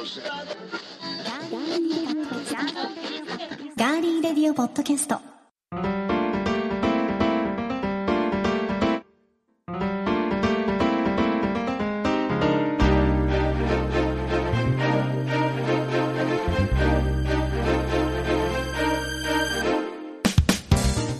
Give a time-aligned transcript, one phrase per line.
[0.00, 5.20] ガーリーレディオポッドキャスト。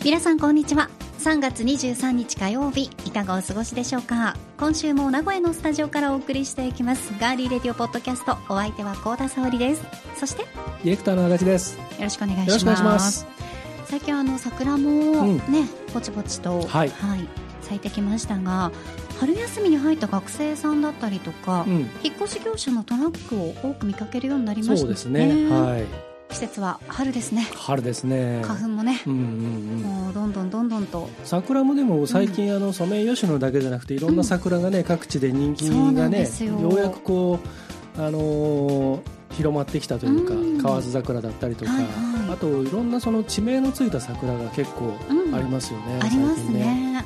[0.02, 0.99] 皆さんこんにちは。
[1.20, 4.38] 3月23日火曜日いかがお過ごしでしょうか？
[4.58, 9.82] 今週も名古屋のスタジオからお送りしていきますガーリーレディオポッドキャストお相手は高田沙織です
[10.16, 10.48] そしてよ
[10.82, 11.76] ディレクターの足立です。
[11.76, 13.26] よろしくお願いします。
[13.84, 16.90] 最近あの桜もうんね、ぼちぼちと、はい
[17.60, 18.72] 咲いてきましたが
[19.20, 25.48] 春休みに入った学生さんだったりとか、うん、引っ越し業者のトラックを多く見かけるようになりましたそうですね。
[25.50, 26.09] はい。
[26.30, 27.46] 季節は春ですね。
[27.54, 28.42] 春ですね。
[28.44, 29.82] 花粉もね、うんうんうん。
[29.82, 31.08] もうどんどんどんどんと。
[31.24, 36.46] 桜もでも最近、あのソメイヨシノだけじゃなくていろんな桜がね、各地で人気がねよ。
[36.60, 37.38] ようやくこ
[37.96, 39.00] うあのー
[39.32, 40.60] 広まってきたというか、うん。
[40.60, 41.88] 河津桜だったりとか、はいは
[42.30, 42.32] い。
[42.32, 45.34] あといろんなその地名のついた桜が結構うん。
[45.34, 46.00] ありますよね。
[46.02, 47.04] ありますね。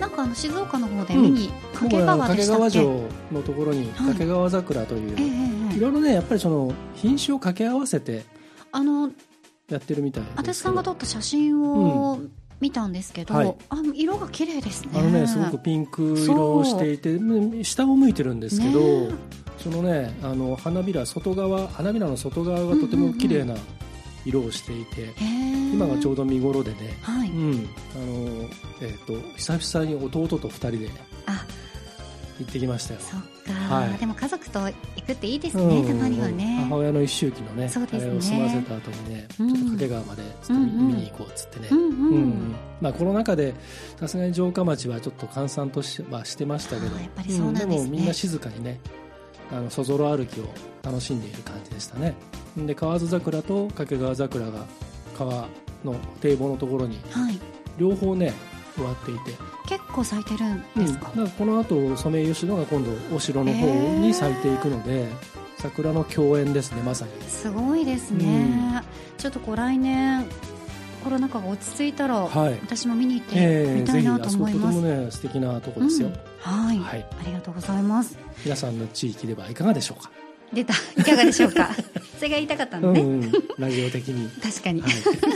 [0.00, 3.88] なんかあの静岡の方で見に、掛僕はあの川掛川城のところにはい。
[4.14, 5.76] 掛川桜という、ええええ。
[5.76, 8.24] いろいろねやっぱりその品種を掛け合わせて
[8.74, 9.10] あの
[9.70, 12.18] やってるみたいですけど足立さんが撮った写真を
[12.60, 13.54] 見たんですけど、はい。
[13.68, 14.90] あ色が綺麗ですね。
[14.94, 17.60] あのねすごくピンク色をしていてう。
[17.60, 19.14] ん下を向いてるんですけど、ね。
[19.58, 23.54] そのねあの花びら外側花びらの外側がとても綺麗な
[24.24, 25.14] 色をしていて、
[25.72, 27.68] 今がちょうど見頃でね、はい、うん。
[27.94, 28.48] あの
[28.82, 30.90] えっ、と久々に弟と二人で
[31.26, 31.46] あ
[32.38, 33.00] 行ってきましたよ。
[33.00, 33.98] そっか、はい。
[33.98, 34.72] でも家族と行
[35.06, 35.86] くっていいですね、うん。
[35.86, 36.66] たまにはね。
[36.68, 38.04] 母親の一周忌のねそうですね。
[38.04, 39.48] あれを済ませた後にね、うん。
[39.48, 40.96] ちょっと掛川までちょっと見,、うんうん。
[40.96, 42.54] に行こうっつってね、うんうん、うん。
[42.80, 43.54] まあ、コロナ禍で
[44.00, 46.96] さすがに城下町はちょっと閑散とし,、まあ、してましたけど。
[46.96, 47.76] やっぱりそうなんですね。
[47.76, 48.80] もみんな静かにね
[49.52, 50.44] あのそぞろ歩きを
[50.82, 52.14] 楽しんでいる感じでしたね。
[52.56, 54.66] で河津桜と掛川桜が
[55.16, 55.46] 川
[55.84, 57.38] の堤防のところにはい。
[57.78, 58.32] 両方ね
[58.76, 59.32] 植わっていて、
[59.68, 65.08] 結構咲いてるんうん、ですか、だからこの後ソメイヨシノが今度お城の方に咲いていくので、
[65.58, 67.12] 桜の共演ですねまさに。
[67.28, 68.82] すごいですね、
[69.18, 70.24] ちょっとこう来年
[71.02, 72.58] コロナ禍が落ち着いたら、はい。
[72.62, 73.34] 私も見に行って
[73.80, 76.14] みたいなと思います、もね素敵なとこですよ、うん。
[76.40, 77.06] はい、はい。
[77.20, 78.18] ありがとうございます。
[78.44, 80.10] 皆さんの地域ではいかがでしょうか？
[80.54, 80.74] 出た。
[80.96, 81.70] いかがでしょうか？
[82.16, 84.30] それが言いたかったのね、うんうん、ラジオ的に。
[84.40, 84.92] 確かに、はい、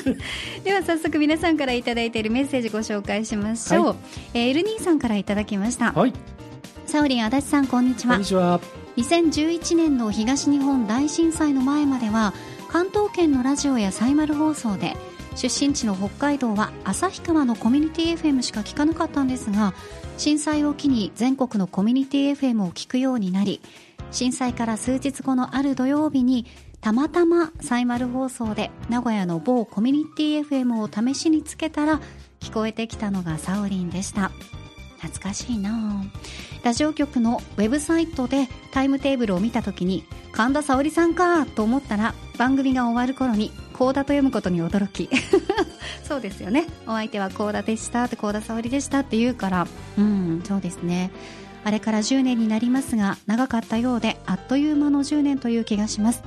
[0.64, 3.96] では早速皆さんからいただいているメッセージご紹介しましょう、はい。
[4.34, 5.92] えーエルニーさんからいただきました。
[5.92, 6.12] はい、
[6.86, 8.14] サオリン足立さんこんにちは。
[8.14, 8.60] こんにちは。
[8.96, 12.34] 2011年の東日本大震災の前までは
[12.68, 14.96] 関東圏のラジオやサイマル放送で
[15.36, 19.72] 出身地の北海道は旭川のコミュニティ FM しか聞かなかったんですが
[20.16, 23.60] 震災を機に全国のコミュニティ FM を聞くようになり
[24.10, 26.46] 震災から数日後のある土曜日に
[26.80, 32.00] たまたまサイマル放送で名古屋の某コミュニティ FM を試しにつけたら
[32.40, 34.30] 聞こえてきたのがサオリンでした。
[35.00, 36.02] 懐かしいな。
[36.04, 36.04] あ
[36.64, 45.08] ラジオ局のウェブサイトでタイムテーブルを見た時に神田沙織さんかと思ったら番組が終わる頃に高田と読むことに驚き。
[46.02, 46.66] そうですよね。
[46.86, 49.66] お相手は高田でしたって高田沙織でしたって言うから。
[49.98, 51.10] うんそうですね。
[51.64, 56.22] あれから10年になりますが長かったようであっという間の10年という気がします。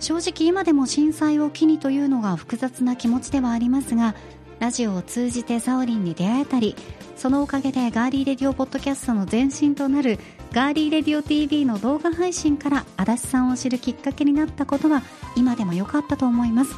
[0.00, 4.14] 正直今でも震災を機にというのが複雑な気持ちではありますが
[4.58, 6.74] ラジオを通じてサオリンに出会えたり
[7.16, 10.18] そのおかげでガーリーレディオポッドキャストの前身となる
[10.52, 15.02] ガーリーレディオ TV の動画配信から足立さんを知るきっかけになったことは
[15.36, 16.74] 今でも良かったと思います。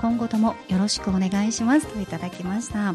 [0.00, 2.94] 今後ともよろしくお願いしますといただきました。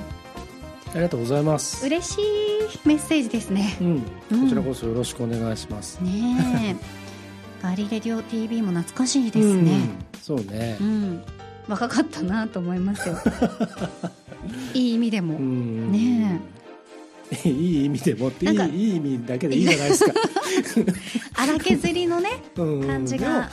[0.91, 1.85] ありがとうございます。
[1.85, 3.77] 嬉しいメッセージですね。
[3.79, 4.43] うん、うん。
[4.43, 5.99] こちらこそよろしくお願いします。
[6.01, 6.75] ねえ。
[7.61, 9.71] ガーリーレディオ TV も懐かしいですね。
[9.71, 9.89] うん。
[10.21, 10.77] そうね。
[10.79, 10.83] う。
[10.83, 11.23] ん、
[11.67, 13.17] 若かったなと思いますよ。
[14.73, 15.91] いい意味でも、うん。
[15.91, 16.41] ね
[17.45, 20.13] いい意味でもっていいいい意味だけでいいじゃないですか。
[21.35, 22.87] 荒削りのねうん。
[22.87, 23.49] 感じが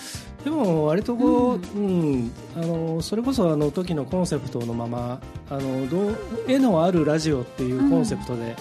[0.46, 5.18] でも割とこう、うんあのそれこそあの時のコンセプトのまま
[5.50, 6.16] あのどう
[6.46, 8.54] 絵のあるラジオっていうコンセプトで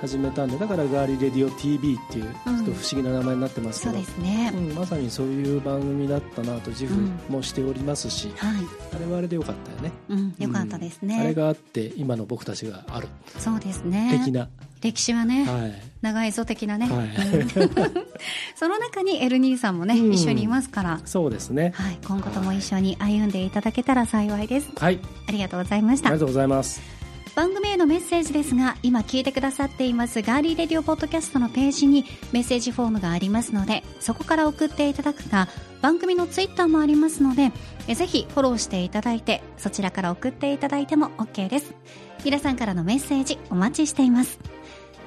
[0.00, 2.58] 始めたんで、だからガーリーレディオ TV っていうちうん。
[2.60, 6.94] ょっと不思議な名前になってますけそうど、ですね、うん、まさにそういう番組だったなと自負
[7.28, 8.50] もしておりますし、はい、
[8.94, 9.92] あれはあれでよかったよね。
[10.08, 13.08] うん、よかったですね、あれがあって今の僕たちがある。
[13.38, 14.20] そうですね。
[14.24, 14.48] 的な、
[14.80, 15.82] 歴史はね、はい。
[16.00, 17.06] 長いぞ的なね、はい。
[17.06, 17.48] うん。
[18.54, 20.12] その中にエルニーさんもね、うん。
[20.12, 21.72] 一緒にいますから、そうですね。
[21.74, 24.70] はい、今後とも一緒に歩んでいただけたら幸いです。
[24.76, 25.00] はい。
[25.28, 26.08] ありがとうございました。
[26.08, 26.97] ありがとうございます
[27.38, 30.22] 番組へのメッセージですが今聞いてくださっています。
[30.22, 35.46] ガーリーレディオポッドキャストのページにメッセージフォームがありますのでそこから送っていただくか
[35.80, 37.52] 番組のツイッターもありますので
[37.86, 41.76] えぜひフォローしていただいてそちらから送っていただいても OK です。
[42.24, 44.40] 皆さんからのメッセージお待ちしています。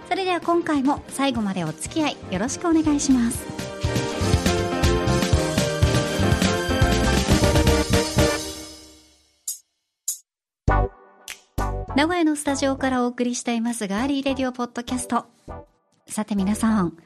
[0.07, 3.61] それでは今回も最後までお付き合いよろしくお願いします。
[12.01, 15.27] 名古屋のスタジオからお送りしていますガーリーレディオポッドキャスト。
[16.07, 16.98] さて皆さん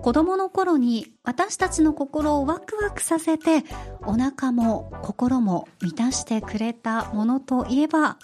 [0.00, 3.64] 子供の頃に私たちの心をワクワクさせて
[4.02, 8.16] お腹も心も満たしてくれたものといえば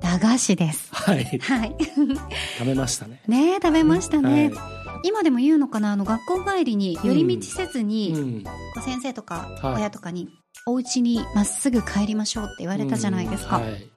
[0.00, 0.88] 駄菓子です。
[0.94, 1.24] はい。
[1.38, 1.76] はい。
[2.58, 3.20] 食べましたね。
[3.28, 8.44] ねえ食べましたね、は今でも言うのかなあの学校帰りに寄り道せずに、うん。
[8.82, 9.74] 先生とかはい。
[9.74, 10.30] 親とかに、
[10.64, 13.90] お家にまっすぐ帰りましょうって言われたじゃないですか、うんはい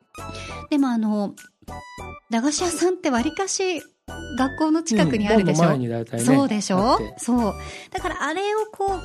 [0.69, 1.35] でもあの
[2.29, 3.81] 駄菓子屋さんってわりかし
[4.37, 6.97] 学校の近くにあるでしょ、うんねそうでしょ？
[7.17, 7.53] そう。
[7.91, 8.99] だからあれをこ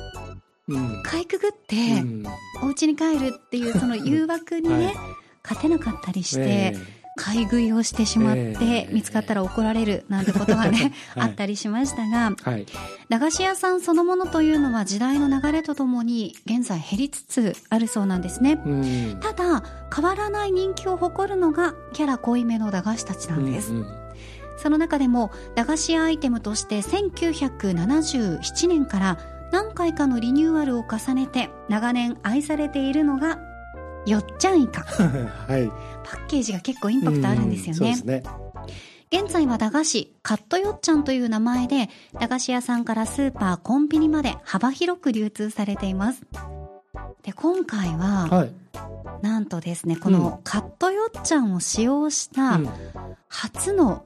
[0.67, 1.03] ううん。
[1.03, 2.23] かいくぐって、うん。
[2.63, 4.95] お家に帰るっていうその誘惑にね、はい。
[5.43, 6.75] 勝てなかったりして、え
[7.17, 8.89] 買い食いをしてしまって、ええ。
[8.91, 11.29] 見つかったら怒られるなんてことはね、 はい。
[11.29, 12.65] あったりしましたがえはい。
[13.09, 18.61] 駄菓子屋さんそのものというのは時代の流れとともに現在減りつつあるそうなんですね。
[18.65, 19.17] うん。
[19.19, 23.87] ただ変わらない人気を誇るのがキャラ濃いめの駄菓子たちなんです、うんうん。
[24.57, 29.17] その中でも駄菓子屋アイテムとして1977年から
[29.51, 33.39] 何回かのリニューアルを重ねて長年愛されているのが
[34.07, 35.67] よっちゃんイカ はい。
[36.03, 37.89] パッケージが結構インパクトあるんですよね。
[37.89, 38.23] うんそうですね。
[39.09, 41.89] 現在は駄菓子カットよっちゃんという名前で
[42.19, 46.23] 駄菓子屋さんからスーパーコンビニまで幅広く流通されています。
[47.23, 48.51] で今回は、はい。
[49.21, 52.69] なんとですねこのカットよっちゃんを使用したうん。
[53.27, 54.05] 初の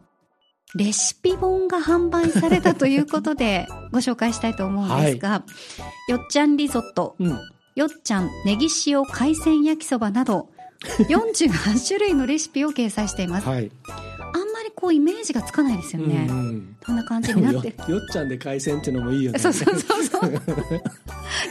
[0.74, 5.44] レシピ本が販売されたということでご紹介したいと思うんですが、
[6.08, 7.16] よっちゃんリゾット。
[7.20, 7.40] うん
[7.82, 10.50] よっちゃんネギ塩海鮮焼きそばなど
[11.10, 13.48] 48種類のレシピを掲載しています。
[13.48, 13.72] はい。
[14.34, 16.28] あんまりこうイメージがつかないですよね、
[16.86, 17.74] こんな感じになって。
[17.88, 19.40] るよっちゃんで海鮮っていうのもいいよね。
[19.40, 20.32] そうそうそうそう。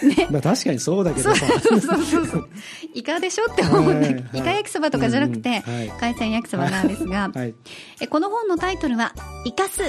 [0.09, 1.35] ね まあ確かにそうだけど。
[1.35, 2.49] さそうそうそうそう。
[2.95, 4.39] イカでしょって思うんだけど、はい。
[4.39, 5.79] イカ焼きそばとかじゃなくて、うんうん。
[5.79, 5.93] はい。
[6.01, 7.55] 海鮮焼きそばなんですが、はい。
[8.01, 9.83] えこの本のタイトルは「イカス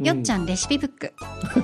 [0.00, 1.12] よっちゃんレシピブック」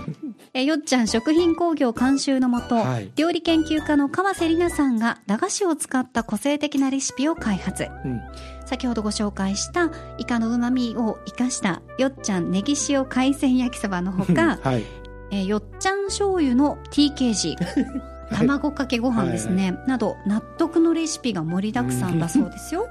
[0.53, 3.13] えよっちゃん食品工業監修のもと、はい。
[3.15, 7.89] 料理研究家の川瀬里奈さんが駄菓子を使った個性的なレシピを開発。
[8.05, 8.21] うん。
[8.67, 14.85] 先ほどご紹介したイカのうまみを生かしたよっちゃんネギ塩海鮮焼きそばのほかはい。
[15.33, 17.57] えーよっちゃん醤油の TKG
[18.35, 22.89] 卵かけご飯ですね、など納得のレシピが盛りだくさんだそうですよ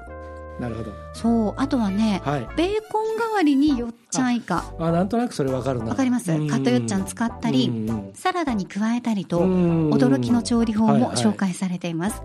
[0.60, 0.92] なるほど。
[1.14, 2.48] そうあとはねはい。
[2.56, 5.86] ベーコン代わりによっちゃんイカあなんとなくそれわかるな。
[5.86, 6.30] わかります？
[6.32, 6.48] うん。
[6.48, 9.90] カットよっちゃん使ったりサラダに加えたりとうん。
[9.90, 11.16] 驚きの調理法もはいはい。
[11.16, 12.22] 紹介されています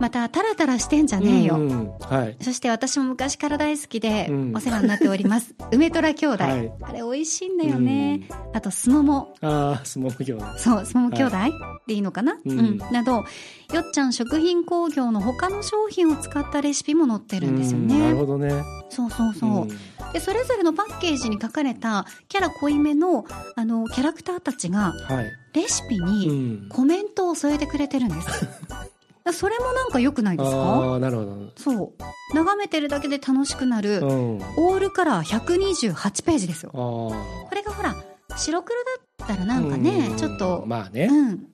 [0.00, 1.56] またタラタラしてんじゃねえよ。
[1.56, 1.98] うんうん。
[2.00, 2.36] はい。
[2.40, 4.52] そして私も昔から大好きでうん。
[4.56, 5.54] お世話になっております。
[5.72, 6.44] 梅虎兄弟。
[6.44, 6.72] はい。
[6.82, 8.28] あれ美味しいんだよね。
[8.52, 11.36] あとすももああ相撲業そう、スモモ兄弟、
[11.86, 12.58] でいいのかな、ううん。
[12.58, 13.24] ん、など、よ
[13.80, 18.12] っちゃん食品工業の他の商品を使ったレシピも載ってるんですようんなるね。
[18.14, 18.50] ほどね。
[18.90, 19.68] そうそうそう、ん。
[20.12, 23.24] で、それぞれのパッケージに書かれたキャラ濃いめの、
[23.56, 25.32] あの、キャラクターたちが、はい。
[25.54, 26.68] レシピうにん。
[26.68, 28.28] コメントを添えてくれてるんです。
[29.32, 30.56] それもなんか良くないですか？
[30.56, 31.52] ああなるほど。
[31.56, 31.92] そ
[32.32, 32.34] う。
[32.34, 34.04] 眺めてるだけで楽しくなる、う
[34.36, 34.42] ん。
[34.42, 36.70] あオールカラー128ページですよ。
[36.74, 37.14] あこ
[37.54, 37.94] れがほら、
[38.36, 38.76] 白黒
[39.18, 41.06] だったらなんかね、ちょっと、まあね。
[41.10, 41.46] うん、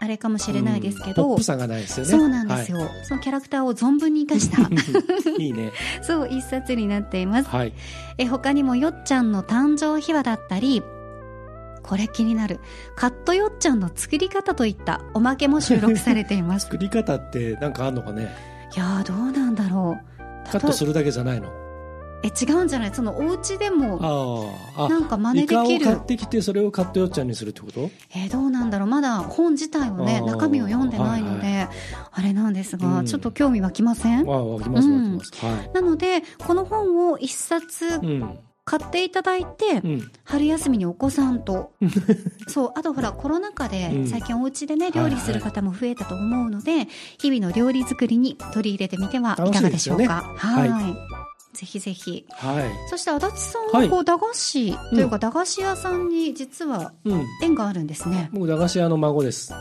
[0.00, 1.14] あれかもしれないですけうん。
[1.14, 2.12] ど、ポップさがないですよね。
[2.12, 4.62] そうなんですよ、そのキャラクターを存分に生かした。
[4.62, 4.68] は
[5.38, 5.72] いいいね。
[6.02, 7.48] そう一冊になっています。
[7.50, 7.72] はい。
[8.18, 10.82] え他にもよっちゃんの誕生秘話だったり
[11.82, 12.60] これ気になる。
[12.96, 16.66] カットよっちゃんの作り方といったおまけも収録されています。
[16.72, 18.34] 作り方ってなんかあんのかね？
[18.74, 20.50] いやーどうなんだろう。
[20.50, 21.48] カットするだけじゃないの？
[22.24, 22.94] え違うんじゃない？
[22.94, 23.98] そのお家でも
[24.88, 25.84] なんか真イ似できる。
[25.84, 27.90] カを買ってきてそれをカットよっちゃんにするってこと？
[28.14, 28.88] えーどうなんだろう。
[28.88, 31.66] まだ本自体をね中身を読んでないので、
[32.12, 33.06] あれなんですが、うん。
[33.06, 34.20] ちょっと興味湧きません？
[34.30, 40.10] ああ湧きます湧きます、はなのでこの本を一冊いうん買っていただいて、うん。
[40.24, 41.72] 春休みにお子さんと。
[42.48, 44.06] そうあとほらコロナ禍でうん。
[44.06, 46.86] 最近お家でね料理する方も増えたと思うので、
[47.20, 50.24] 日々の料理作りに取り入れてみてはいかがでしょうか？
[50.40, 50.70] 楽しい。
[50.70, 50.96] はい
[51.52, 52.24] ぜひぜひ。
[52.30, 52.70] はい。
[52.88, 53.88] そして足立さんははい。
[53.88, 57.26] こう駄菓子というか駄菓子屋さんに実はうん。
[57.42, 59.52] 縁があるんですね、僕駄菓子屋の孫です。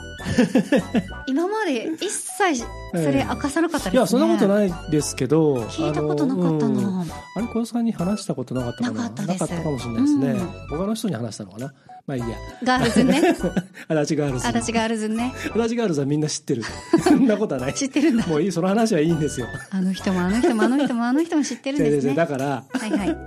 [1.27, 7.05] 今まで一切それ明かさなかったですね、いやそんなことないですけど聞いたことなかったな、
[7.36, 9.10] あれ小田さんに話したことなかったかな？
[9.10, 10.38] なかったかもしれないですね、うん。
[10.77, 11.74] 他の人に話したのかな？
[12.08, 12.27] まあいいや。
[12.63, 13.22] ガールズね。
[13.88, 14.48] 足立ガールズ。
[14.48, 15.34] 足立ガールズね。
[15.51, 16.63] 足立ガールズはみんな知ってる。
[17.03, 17.74] そんなことはない。
[17.74, 18.27] 知ってるんだ。
[18.27, 19.48] もういいその話はいいんですよ。
[19.70, 22.13] あの人もあの人もあの人もあの人も知ってるんですね。
[22.15, 23.17] だからはいはい。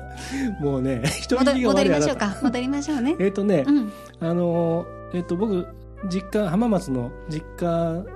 [0.60, 2.36] もうね人戻りましょうか。
[2.42, 3.16] 戻りましょうね。
[3.18, 3.92] えっ、とね、うん。
[4.20, 5.66] あのえっ、と僕
[6.10, 7.66] 実家浜松の実家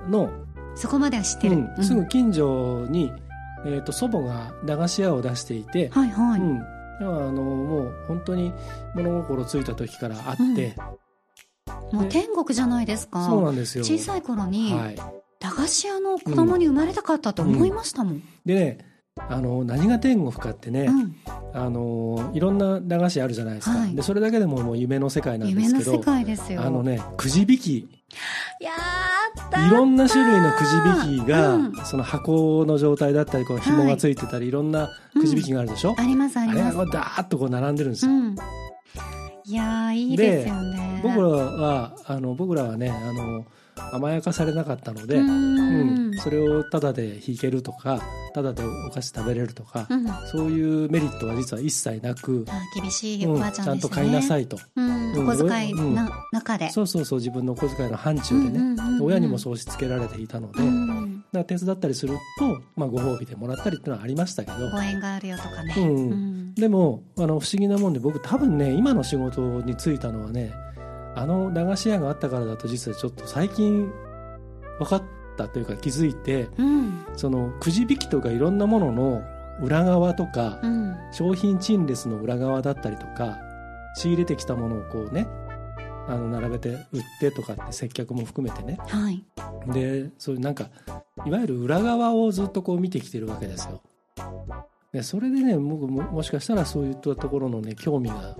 [0.09, 0.29] の、
[0.75, 3.11] そこまでは知ってる、うんすぐ近所に、
[3.65, 6.63] えっと祖母が駄菓子屋を出していて、はいはい、うん、
[6.99, 8.53] だからあのもう本当に
[8.95, 10.75] 物心ついた時からあって、
[11.93, 13.25] もう天国じゃないですか。
[13.25, 13.83] そうなんですよ。
[13.83, 14.95] 小さい頃にはい、
[15.39, 18.88] 駄菓子屋の子供に生まれたかったと思いましたもん、でね
[19.27, 21.15] あの何が天国かってね、うん。
[21.53, 23.95] あのいろんな駄菓子あるじゃないですか、はい。
[23.95, 26.03] でそれだけでももう夢の世界なんですけど
[26.61, 27.77] あのねくじ引き。
[27.77, 27.87] い
[28.61, 28.71] や
[29.47, 31.75] ったいろんな種類のくじ引きが、うん。
[31.85, 36.77] その箱の状態だったりこう紐がついてたり、い、ろんなくじ引きがあるでしょ、ありますああります。
[36.77, 38.35] れがダーッとこう並んでるんですよ、うん。
[39.45, 41.01] いやーいいですよね。
[41.03, 43.45] 僕らはあの僕らはねあの
[43.93, 46.11] 甘やかされなかったので、ううん。
[46.11, 48.01] んそれをタダで引けるとか
[48.33, 50.07] タダでお菓子食べれるとか、うん。
[50.27, 55.29] そういうメリットは実は一切なく、あ厳しいうんおばあちゃんですね、ちゃんと買いなさいと、うん、うん。
[55.29, 56.69] お小遣いな、中で。
[56.69, 59.03] そうそうそう自分のお小遣いの範疇でね、うんうんうんうん。
[59.03, 65.85] 親にもそうしつけられていたので、うだ手伝ったりすると、まあ、ご褒美でもらったりっていうのはありましたけど、ご縁があるよとかね、うん。
[65.85, 66.53] うん。
[66.55, 70.51] でもあの不思議なもんで僕多分ね今の仕事に就いたのはね
[71.19, 73.91] あの駄菓子屋があったからだと実はちょっと最近
[74.79, 75.03] 分かっ
[75.35, 77.05] たというか気づいてうん。
[77.17, 79.21] そのくじ引きとかいろんなものの
[79.61, 80.95] 裏側とか、うん。
[81.11, 83.37] 商品陳列の裏側だったりとか
[83.95, 85.27] 仕入れてきたものをこうね
[86.07, 88.77] あの並べて売ってとかって接客も含めてね。
[88.87, 89.25] はい。
[89.73, 90.69] でそういうなんか
[91.25, 93.81] いわゆる裏側をずっとこう見てきてるわけですよ。
[94.93, 98.37] でそれでね僕ももしかしたらそういったところのね興味が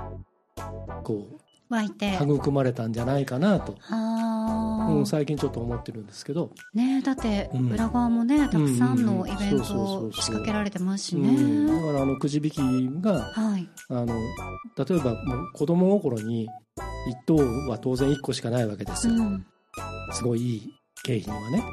[1.03, 1.27] こ
[1.69, 2.17] 湧いて。
[2.19, 7.71] う育まれたんじゃないかなと、うん、最近ちょっと思ってるんですけど、ねだってうん。
[7.71, 12.57] 裏側もねたくさんのイベントを仕掛けられてますしうね、ん、だからあのくじ引き
[13.01, 13.69] がはい。
[13.89, 17.35] あの例えばもう子供心に1等
[17.69, 19.45] は当然1個しかないわけですよ、うん。
[20.11, 20.73] すごいいい
[21.03, 21.63] 景品はね。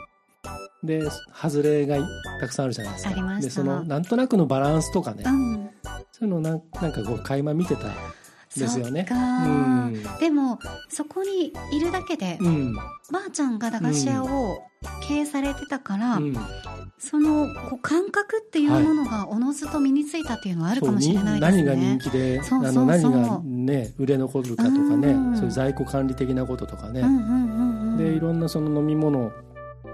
[0.85, 1.03] で
[1.35, 1.97] 外れが
[2.39, 3.41] たくさんあるじゃないですか。
[3.41, 5.71] でそのなんとなくのバランスとかね、うん。
[6.13, 7.95] そういうのをなんなんかこう垣間見てたん
[8.59, 9.07] ですよね。
[9.11, 10.03] うん。
[10.21, 10.59] でも
[10.89, 12.75] そこにいるだけで、うん。
[12.75, 12.83] ば
[13.29, 14.59] あちゃんが駄菓子屋を
[15.07, 16.37] 経営されてたから、うん。
[16.99, 21.63] そのこう感覚っていうものがおのずと身についたっていうのはあるかもしれないですね。
[21.63, 22.91] 何が人気でそうそうそう。
[22.91, 27.03] あの何がね売れ残るかとかねうんそういう在庫管理的なこととかね、
[27.99, 29.31] でいろんなその飲み物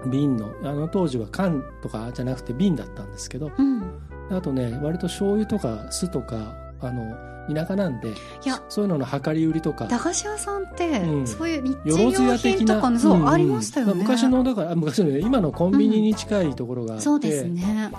[0.09, 4.01] 瓶のあの当時は缶とかじゃなくて瓶だったんですけどうん、
[4.31, 7.15] あとね割と醤油とか酢とかあの
[7.53, 8.13] 田舎なんでい
[8.45, 9.85] やそういうのの量り売りとか。
[9.85, 11.27] 駄菓子屋さんって、うん。
[11.27, 13.93] そういう日用や的な品とかのそう、んんありましたよね。
[13.95, 17.91] 昔のだからあ昔のね今のコンビニに近いところがあって、そうですね。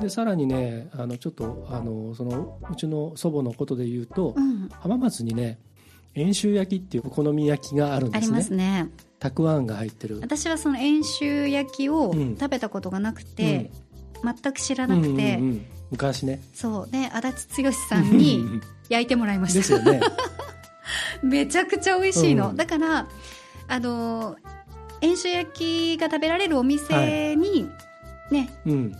[0.00, 5.58] でさらにねあのちょっとあのそのうちの祖母のことで言うと、うん、浜松にね
[6.14, 8.36] 遠州焼きっていうお好み焼きがあるんありですね。
[8.36, 8.90] ますね。
[9.18, 10.18] たくあんが入ってる。
[10.20, 12.36] 私はその遠州焼きをうん。
[12.36, 13.70] 食べたことがなくて、
[14.24, 16.40] 全く知らなくて、うんうんうん昔ね。
[16.54, 19.58] そうで足立剛さんに 焼いてもらいました。
[19.60, 20.00] ですよね。
[21.22, 22.56] めちゃくちゃ美味しいの、うん。
[22.56, 23.06] だから
[23.68, 24.36] あの
[25.00, 27.68] 遠州焼きが食べられるお店に、
[28.30, 28.92] ねうん。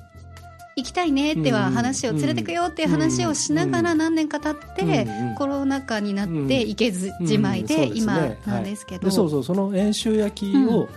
[0.76, 5.06] 行きたいねってはうん話を連れてくよっていう話をしながら何年か経って、
[5.36, 6.48] コロナ禍になっうん。
[6.48, 10.88] て行けずじまいで、今なんですけど、でそうそうその遠州焼きを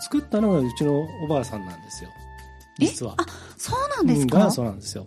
[0.00, 2.10] 作ったのがうちのおばあさんなんですよ。
[2.78, 3.14] 実は。
[3.18, 3.26] あ
[3.56, 5.06] そうなんですうんか、元祖なんですよ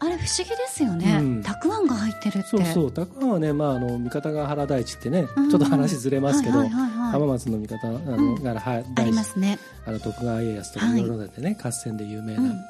[0.00, 1.42] あれ不思議ですよね、うん。
[1.42, 2.48] たくあんが入ってるって。
[2.48, 2.92] そうそう。
[2.92, 5.50] たくあんはね、まあ、あの三方ヶ原大地ってね、うん。
[5.50, 7.10] ちょっと話ずれますけど、はいはいはいはい。
[7.12, 8.42] 浜松の三方あの、うん。
[8.42, 11.00] ヶ原あ大地りますね、あの徳川家康とかはい。
[11.00, 12.64] いろいろでね、合戦で有名な、うん、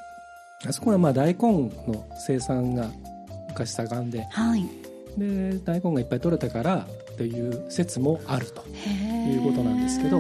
[0.66, 2.88] あそこはまあ大根の生産が
[3.48, 4.24] 昔盛んで。
[4.30, 4.64] はい。
[5.18, 10.18] で大根がいっぱい取れたからという説もあるということなんですけど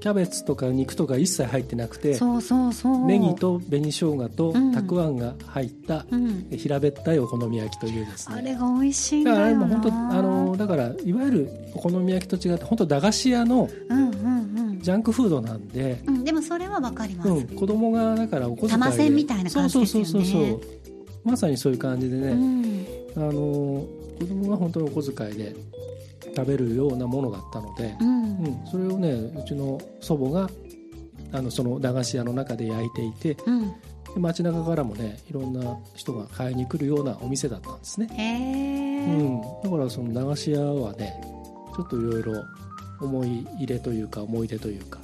[0.00, 3.06] キャベツとか肉とか一切入ってなくてそうそうそう。
[3.06, 4.72] ネギと紅生姜とうん。
[4.72, 8.36] たくあんが入ったうん、平べったいお好み焼きというですね。
[8.36, 9.66] あれが美味しいんだよな。
[9.66, 13.68] も本当あのだからいわゆるお好み焼きと違って本当駄菓子屋の
[14.80, 20.06] ジャンクフードなんで、うん、うん、でもそれはわかります、うん、子供がだからお小遣いでみたいな感じですよね。
[20.06, 20.60] そうそうそうそう
[21.24, 22.86] まさにそういう感じでね、うん。
[23.16, 25.56] あの子供が本当にお小遣いで
[26.38, 28.18] 食べるようなものだったので、うん。
[28.38, 30.48] うん、それをねうちの祖母が
[31.32, 33.72] あのその駄菓子屋の中で焼いていてうん。
[34.14, 41.20] で街中からもねいろんな人が買いに来るようなお店だったんですね、へえ、うん、だからその駄菓子屋はね
[41.76, 42.44] ちょっといろいろ
[43.00, 44.98] 思い入れというか思い出というか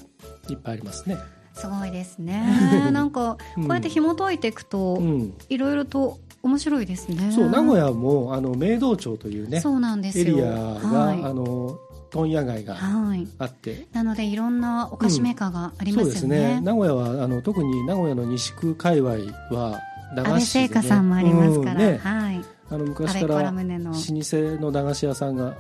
[0.49, 1.19] いっぱいありますね、
[1.53, 2.43] すごいですね。
[2.93, 7.33] なんかこうやって紐解いていくとうん、いろいろと面白いですね。
[7.33, 10.25] そう名古屋もあの明道町というねそうなんですよ。
[10.25, 11.25] エリアが、はい。
[11.25, 11.79] あの
[12.11, 13.27] 問屋街がはい。
[13.39, 13.87] あって。
[13.93, 16.61] なのでいろんなお菓子メーカーがありますよね,、そうですね。
[16.61, 19.11] 名古屋はあの特に名古屋の西区界隈
[19.51, 19.81] は
[20.15, 21.99] 駄安倍菓子で、ね、製菓さんもありますから、うんね。
[22.03, 23.57] はいあの昔から老舗
[24.61, 25.51] の駄菓子屋さんがい。
[25.51, 25.55] っ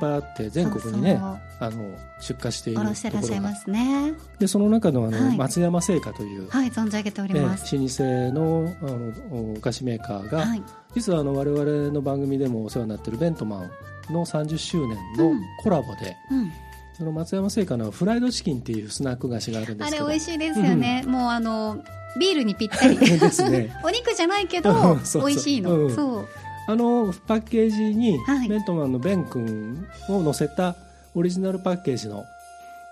[0.00, 1.20] ぱいあって、全国にね
[1.60, 4.10] あの出荷しているとこすね。
[4.10, 4.20] ろが。
[4.38, 5.36] でその中のあの、はい。
[5.36, 10.62] 松山製菓という、はい存じ上げておりねます、老舗のあのお菓子メーカーが、はい。
[10.94, 13.70] 実はあの我々の番組でもお世話になっているベントマン
[14.12, 15.40] の30周年のうん。
[15.62, 16.52] コラボで、うん、
[16.94, 20.04] その松山製菓のフライドチキンっていうスナック菓子があるんですけど。
[20.04, 21.84] あれ美味しいですよね、もうあの
[22.18, 22.96] ビールにぴったり。
[22.98, 23.76] ですね。
[23.84, 25.94] お肉じゃないけど 美味しいの、うん。
[25.94, 26.28] そう
[26.68, 28.48] あのパッケージに、はい。
[28.48, 30.76] ベントマンのベン君を載せた
[31.14, 32.24] オリジナルパッケージの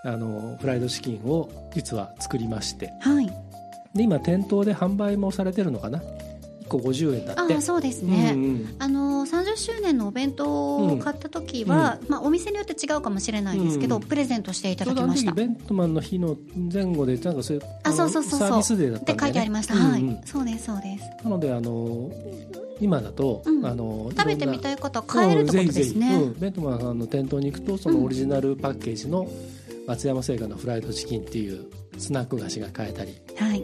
[0.03, 2.91] あのフライドチキンを実は作りまして。
[3.01, 3.27] はい。
[3.93, 5.99] で今店頭で販売もされてるのかな
[6.65, 7.53] ？1個50円だって。
[7.53, 15.31] ああそうですね、うんうんあの30周年のお弁当を買った時は、まあ、お店によって違うかもしれないですけど、うんプレゼントしていただきました。
[15.31, 16.37] 時ベントマンの日の
[16.71, 19.91] 前後でなんかそういうあのそうそうそうそうサービスデーだったんで、ね、書いてありました、うんうん。
[19.91, 20.21] はい。
[20.25, 21.23] そうですそうです。
[21.23, 22.11] なのであの
[22.81, 23.65] 今だと、うん。
[23.65, 29.27] あの食べてみいたい方は買えるってことですね、うんベントマンさんの店頭に行くとそのオリジナルパッケージの
[29.87, 31.65] 松山製菓のフライドチキンっていう
[31.97, 33.15] スナック菓子が買えたり。
[33.37, 33.63] はい。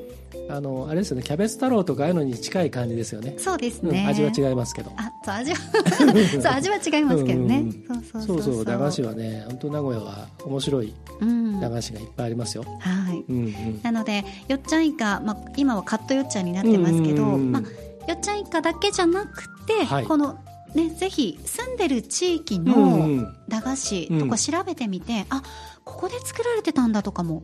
[0.49, 3.35] あのあれですよねキャベツ太郎とかああいうのに近い感じですよね。
[3.37, 4.91] そうですね、うん味は違いますけど。
[4.97, 5.57] あそう味は
[6.41, 8.41] そう味は違いますけどね、うんうんそうそそうう。
[8.43, 11.59] そうそう駄菓子はね本当名古屋は面白いうん。
[11.61, 13.23] 駄菓子がいっぱいありますよ、はい。
[13.29, 13.79] うんうん。
[13.83, 17.51] なのでよっちゃんイカ、まあ、今はカットよっちゃんになってますけど、うんうんうん。
[17.51, 17.63] まあ、
[18.07, 20.05] よっちゃんイカだけじゃなくて、はい。
[20.05, 20.37] この
[20.73, 23.37] ね、ぜひ住んでる地域うんうのん。
[23.47, 25.43] 駄菓子とか調べてみて、あ
[25.83, 27.43] ここで作られてたんだとかも。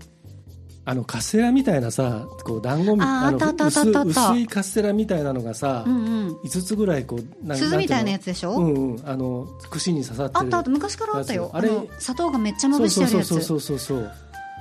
[0.90, 6.00] あのカステラみたいなさこう団子みたあったあったあった薄薄いカステラみたいなのがさ、うんう
[6.31, 6.36] ん。
[6.46, 9.01] 5つぐらいこうな鈴みたいなやつつでしょ、うんうん。
[9.05, 10.70] あの串に刺さってるあったあった。
[10.70, 11.51] 昔からあったよ。
[11.53, 13.27] あれ砂糖がめっちゃまぶしてあるやつ。
[13.27, 14.12] そうそうそうそうそう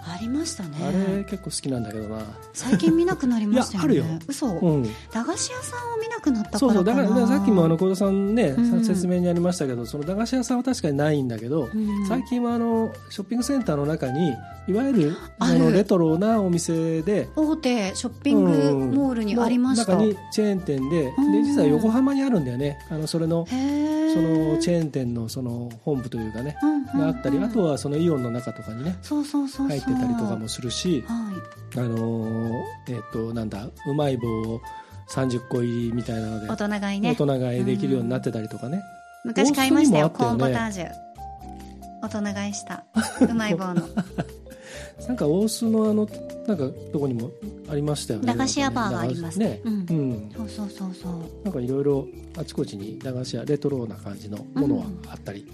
[0.08, 0.76] ありましたね。
[0.82, 2.22] あれ結構好きなんだけどな。
[2.52, 3.94] 最近見なくなりましたよね。
[3.94, 4.20] いやあるよ。
[4.28, 4.82] 嘘、うん。
[5.12, 6.84] 駄菓子屋さんを見なくなったそうそう。
[6.84, 8.84] だからさっきもあの小田さんね、うん。
[8.84, 12.06] 説明にありましたけどその駄菓子屋さんは確かにないんだけど、うん。
[12.06, 14.32] 最近はあのショッピングセンターの中に
[14.68, 21.32] いわゆるあのレトロなお店で大手ショッピングモールにありました、の中にチェーン店でうん。
[21.32, 22.78] で実は横浜にあるんだよね。
[22.90, 23.54] あのそれのそ
[24.22, 26.56] のチェーン店のその本部というかね
[26.94, 29.78] があったりあとはそのイオンの中とかにねそうそうそうそう。
[29.78, 31.32] 入ってたりとかもするしは
[31.74, 31.78] い。
[31.78, 34.60] あのーえっとなんだうまい棒を
[35.08, 37.10] 30個入りみたいなので大人買いね。
[37.12, 38.82] 大人買いできるようになってたりとかね。
[39.24, 40.90] 昔買いましたよコーンポタージュ
[42.02, 42.84] 大人買いした。
[43.20, 43.82] うまい棒の。
[45.06, 46.08] なんか大須のあの
[46.46, 47.30] なんかどこにも
[47.68, 48.26] ありましたよね。
[48.26, 49.60] 駄菓子屋バーがありますね。
[49.64, 49.72] うん。
[49.74, 50.30] うん。
[50.36, 51.12] そうそうそうそう。
[51.44, 52.06] なんかいろいろ
[52.38, 55.46] あちこちに駄菓子屋レトロな感じのものはあったり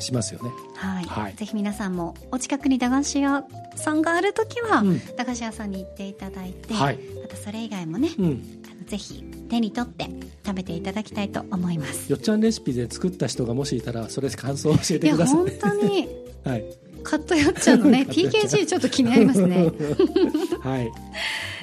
[0.00, 1.34] しますよね、はい、はい。
[1.34, 3.44] ぜひ皆さんもお近くに駄菓子屋
[3.76, 5.16] さんがあるときは、うん。
[5.16, 6.98] 駄菓子屋さんに行っていただいて、はい。
[7.22, 8.42] またそれ以外もねうん、
[8.86, 10.08] ぜひ手に取って
[10.44, 12.10] 食べていただきたいと思います。
[12.10, 15.36] よっちゃんレシピで作った人がもしいたらそれ感想を教えてください。
[15.36, 16.08] 本当に
[16.44, 16.64] はい、
[17.02, 19.70] カットよっちゃんのね TKG ちょっと気になりますね。
[20.62, 20.90] はい。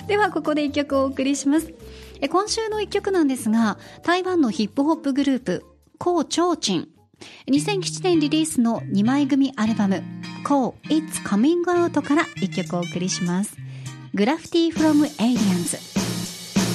[0.08, 1.74] ではここで一曲お送りします。
[2.22, 5.66] え今週の一曲なんですが台湾のヒップホップグループ
[5.98, 6.88] コウ・チョウチン
[7.48, 10.04] 2007年リリースの2枚組アルバム
[10.46, 13.56] 「Call It's Coming Out」から1曲お送りします
[14.14, 15.78] グラフティ from Aliens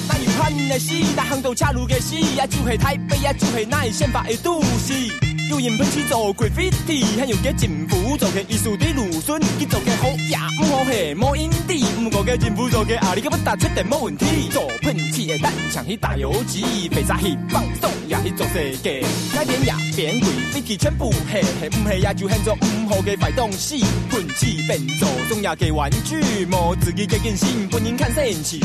[0.07, 5.32] 咱有番的死，逐项都恰如嘅死，啊就是台北呀就是咱的宪法的都市。
[5.53, 28.59] 做人不起做鬼飞地，还有个政府做个艺术的鲁迅，给做个好呀，唔好黑莫因地，唔过个政府做个阿里个不打出定冇问题，做喷漆的蛋枪去打游击，被杀去放送呀去做世界，那边呀变鬼，你去全部黑黑唔黑呀就喊做唔好个坏东西，喷漆变做重要个玩具，莫自己个更新，不能看生气。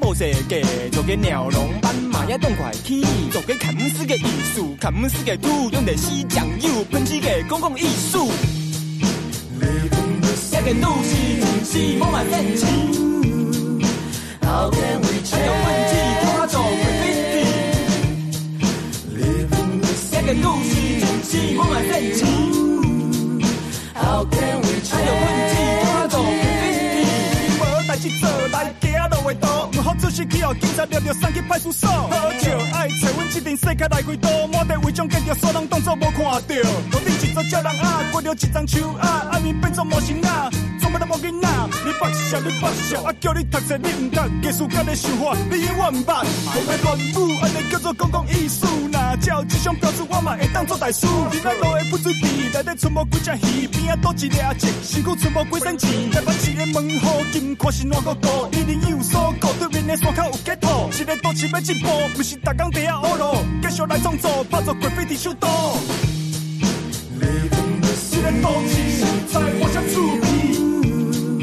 [0.00, 8.30] 无世界，做个鸟笼斑马也动快起，做个砍死个艺术，砍死个土，用的西酱油喷起个公共艺术。
[10.50, 12.66] 这个怒气，怒气莫有生气
[14.40, 15.83] ，How we change？
[30.24, 31.88] 时去后警察抓着送去派出所。
[31.88, 36.30] 好笑，爱找阮这阵世界来回倒，满地违章见着，所人当作无看到。
[36.92, 41.48] 路顶一座鸟人啊，挂着一张树啊，暗暝变作魔神啊，做乜都无囡仔。
[41.84, 46.24] 你北笑，你北笑，啊叫你读册你唔读，艺术家的想法你永远唔捌。
[46.54, 51.06] 讲来乱舞，安尼叫做公共艺术，那照这种标准我嘛会当做大师。
[51.32, 65.48] 你那路的不水地，内底存无几只鱼，边啊多一粒钱，身躯存无几仙钱，台北市的门户金看是烂个股，一定有所顾，对面的山口有吉土，一个都市要进步，不是逐工地下乌路，继续来创造，拍作鬼飞地首都。
[67.16, 68.74] 一个都市
[69.32, 71.42] 在我想出名，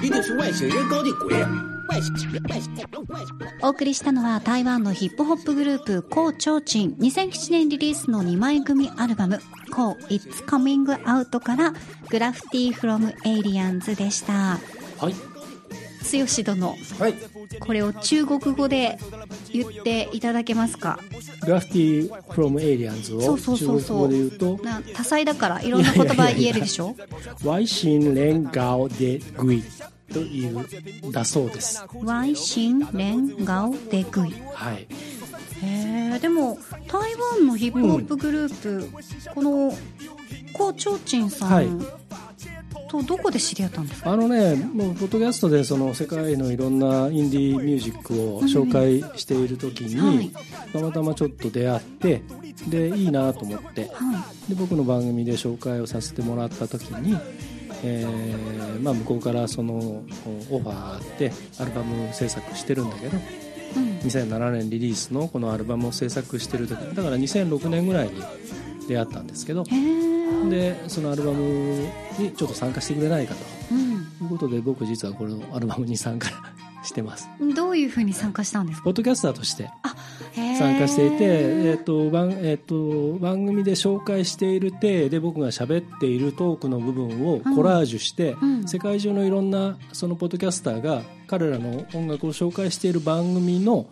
[0.00, 1.72] 一定是外星人搞的鬼！
[3.62, 6.92] お送りしたのは台湾のヒップホップグループ、コーチョーチン。
[6.98, 11.74] 2007年リリースの2枚組アルバム、コー It's Coming Out から、
[12.08, 14.32] グラフティ from Aliens でした。
[14.32, 14.58] は
[15.10, 15.31] い
[16.02, 17.14] つよし殿、はい。
[17.60, 18.98] これを中国語で
[19.52, 20.98] 言っていただけますか？
[21.44, 24.60] グラフィティ from aliens を中国語で言うと。
[24.62, 26.94] な多彩だからいろんな言葉言えるでしょ？
[27.44, 29.62] ワイシンレンガオデグイ
[30.12, 30.66] という
[31.12, 31.82] だそうです。
[32.04, 34.32] ワイシンレンガオデグイ。
[34.54, 34.86] はい。
[35.64, 38.88] へえでも台湾のヒップホップグループ、
[39.34, 39.72] この
[40.52, 41.68] コウ・チョウチンさん、はい
[42.92, 44.12] とどこで知り合ったんですか？
[44.12, 50.30] あのねもうポッドキャストでその世界のいろんなインディーミュージックを紹介している時に、はい。
[50.72, 52.22] たまたまちょっと出会って
[52.68, 57.18] でいいなと思ってはで僕の番組で紹介をさせてもらった時に、
[57.82, 60.04] えーまあ、向こうからそのオ
[60.48, 63.20] ファーがあってアルバム制作してるんだけどい、
[63.76, 68.22] うん、2007年リリースのこのアルバムを制作してる時だから2006年ぐらいに
[68.88, 70.11] 出会ったんですけどへえ
[70.48, 71.86] でそのアルバム
[72.18, 73.40] にちょっと参加してくれないかと。
[73.74, 76.28] ういうことで僕実はこのアルバムに参加
[76.84, 77.28] してます。
[77.44, 78.84] ん、どういうふうに参加したんですか？
[78.84, 79.70] ポッドキャスターとして
[80.34, 88.68] 参加していて、えー、と番えー、と番組で紹介している体で僕が喋っているトークの部分をコラージュして、うん。
[88.68, 93.86] 世界中のいろんなそのポッドキャスターが彼らの音楽を紹介している番組の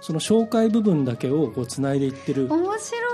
[0.00, 3.07] その紹介部分だけをこうつないでいってる、面白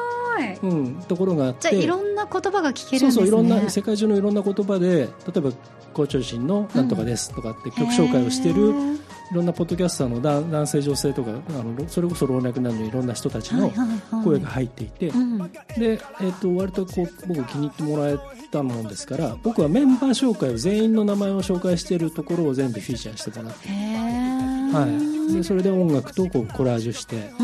[0.44, 0.58] い。
[0.62, 3.12] うん、ところがあってじゃあいろんな言葉が聞けるそうんですね。
[3.14, 5.52] そういろんな世界中のいろんな言葉で例えば
[5.92, 8.98] 校長心のなんとかですとかって曲紹介をしてる、へー
[9.30, 14.24] いろんなポッドキャスターの男男性女性とかあのそれこそ老若男女いろんな人たちのはいはいはい。
[14.24, 15.38] 声が入っていて、うん。
[15.78, 18.18] で、えっと割とこう僕気に入ってもらえ
[18.50, 24.86] たもんですから僕はメンバー紹介を全員の名前を紹介しているところを全部フィーチャーしてもらって、は
[25.30, 27.42] い、でそれで音楽とこうコラージュしてうんう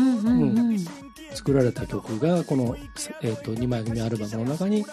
[1.33, 2.75] 作られた曲がこの、
[3.21, 4.85] えっと2枚組アルバムの中に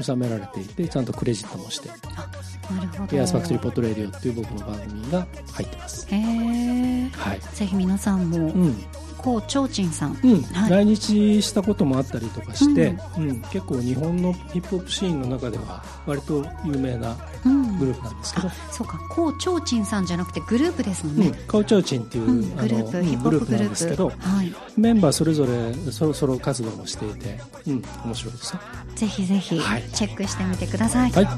[0.00, 1.88] 収められていてちゃんとクレジットもして。
[1.88, 6.06] なるほど「エアスファクトリーポットレディオ」っていう僕の番組が入ってます。
[6.10, 8.84] へえはい、ぜひ皆さんも、うん
[9.18, 10.42] コウ・チョウチンさん、うん。
[10.42, 10.70] はい。
[10.70, 13.40] 来日したこともあったりとかして、うん。
[13.50, 17.78] 結構日本のヒップホップシーンの中では割と有名なうん。
[17.78, 18.98] グループなんですけど、あそうか。
[19.10, 21.22] コウ・チョウチンさんじゃなくてグループですもんうん。
[21.30, 22.58] ね、カウチョウチンっていう、うん。
[22.58, 24.54] あのグループ、うんヒップホップグルなんですけどはい。
[24.76, 28.60] メンバーそれぞれそろそろ活動もしていて、うん、面白いですよ。
[28.94, 29.82] ぜひぜひはい。
[29.92, 31.28] チェックしてみてください、はい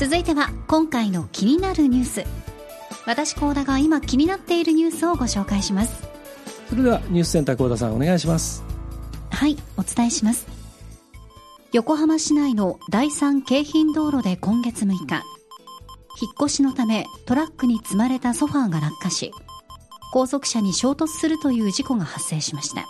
[0.00, 2.24] 続いては今回の気になるニュース。
[3.04, 6.08] 私高田が今気になっているニュースをご紹介します。
[6.70, 8.64] それではニュースセンター幸田さんお願いします。
[9.30, 10.46] はいお伝えします。
[11.72, 19.32] 横浜市内の第三京浜道路で今月6日引っ越しのためトラックに積まれたソファーが落下し
[20.14, 22.86] 後続車に衝突するという事故が発生しました。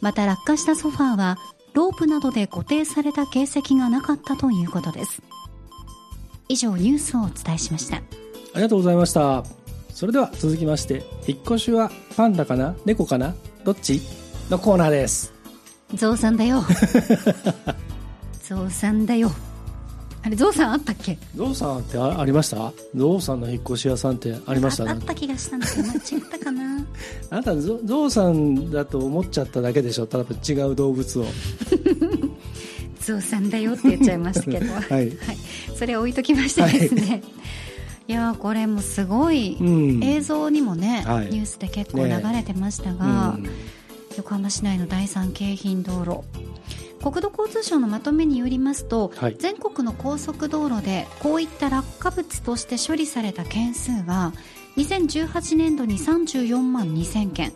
[0.00, 1.36] また落下したソファーは
[1.74, 5.22] ロープなどで固定された形跡がなかったということです
[6.48, 7.96] 以上ニュースをお伝えしました。
[7.96, 8.00] あ
[8.56, 9.44] りがとうございました。
[9.90, 12.74] それでは続きまして引っ越しはパンダかな？
[12.84, 13.34] 猫かな？
[13.64, 14.00] どっち？
[14.50, 15.32] のコーナーです。
[15.94, 16.62] ゾウさんだよ。
[18.42, 19.30] ゾウさんだよ。
[20.24, 21.18] あれゾウさんあったっけ？
[21.34, 22.72] ゾウさんってあありました？
[22.94, 24.84] ゾウさんの引っ越し屋さんってありました？
[24.84, 26.00] ああった気がしたんだけど間違っ
[26.30, 26.86] たかな？
[27.30, 30.06] あなたゾゾウさんだと思っちゃっただけでしょ？
[30.06, 31.24] 多分違う動物を
[33.02, 34.72] ゾウさんだよって言っちゃいましたけど。
[34.72, 35.12] はい。
[35.76, 37.22] それ置いときましてですね、
[38.08, 39.64] い、やーこれもすごい、う
[39.98, 40.04] ん。
[40.04, 41.26] 映像にもね、はい。
[41.26, 43.46] ニュースで結構流れてましたが、うん。
[44.16, 46.42] 横浜市内の第三京浜道路。
[47.02, 49.36] 国土交通省のまとめによりますと、はい。
[49.38, 54.32] 全国の高速道路でこういった落下物として処理された件数は
[54.76, 57.52] 2018年度に34万2000件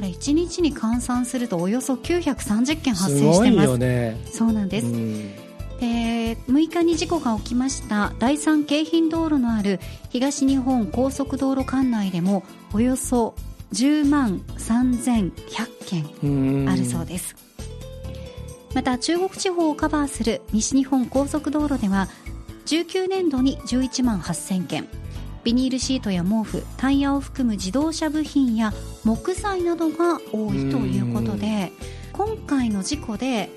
[0.00, 3.68] これ1日に換算するとおよそ930件発生してます。
[3.68, 4.16] よね。
[4.32, 5.36] そうなんです、うん。
[5.78, 8.14] で6日に事故が起きました。
[8.18, 13.34] 第三京浜道路のある東日本高速道路管内でもおよそ
[13.74, 15.32] 10万3100
[15.86, 16.66] 件うん。
[16.66, 17.36] あるそうです、
[18.74, 22.08] また中国地方をカバーする西日本高速道路では
[22.64, 24.88] 19年度に11万8000件
[25.44, 28.72] ビニールシートや毛布タイヤを含む自動車部品や
[29.04, 31.72] 木材などが多いということで
[32.12, 33.50] 今回の事故で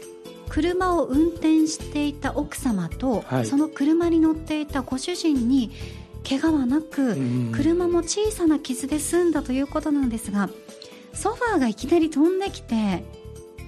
[0.49, 3.45] 車を運転していた奥様と、はい。
[3.45, 5.71] その車に乗っていたご主人に
[6.29, 7.51] 怪我はなく、うん。
[7.51, 10.49] 車も小さな傷で済んだということなんですが
[11.13, 13.03] ソファーがいきなり飛んできて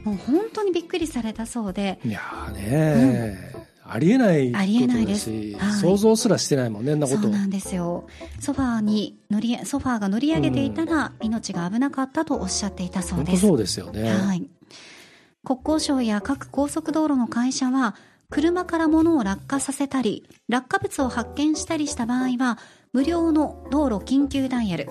[0.04, 2.00] もう本当にびっくりされたそうで。
[2.06, 3.52] いやーね、
[3.88, 5.30] ありえないありえないです。
[5.30, 5.56] はい。
[5.80, 7.22] 想像すらしてないもんね、んなこと。
[7.22, 8.08] そうなんですよ。
[8.40, 13.42] ソファーに乗りソファーが乗り上げていたら、命が危なかったとおっしゃっていたそうです。
[13.42, 14.12] そうですよね。
[14.12, 14.48] はい、
[15.44, 17.96] 国交省や各高速道路の会社は
[18.30, 22.58] 車から物を落下させたり落下物を発見したりした場合は
[22.92, 24.90] 無料の道路緊急ダイヤル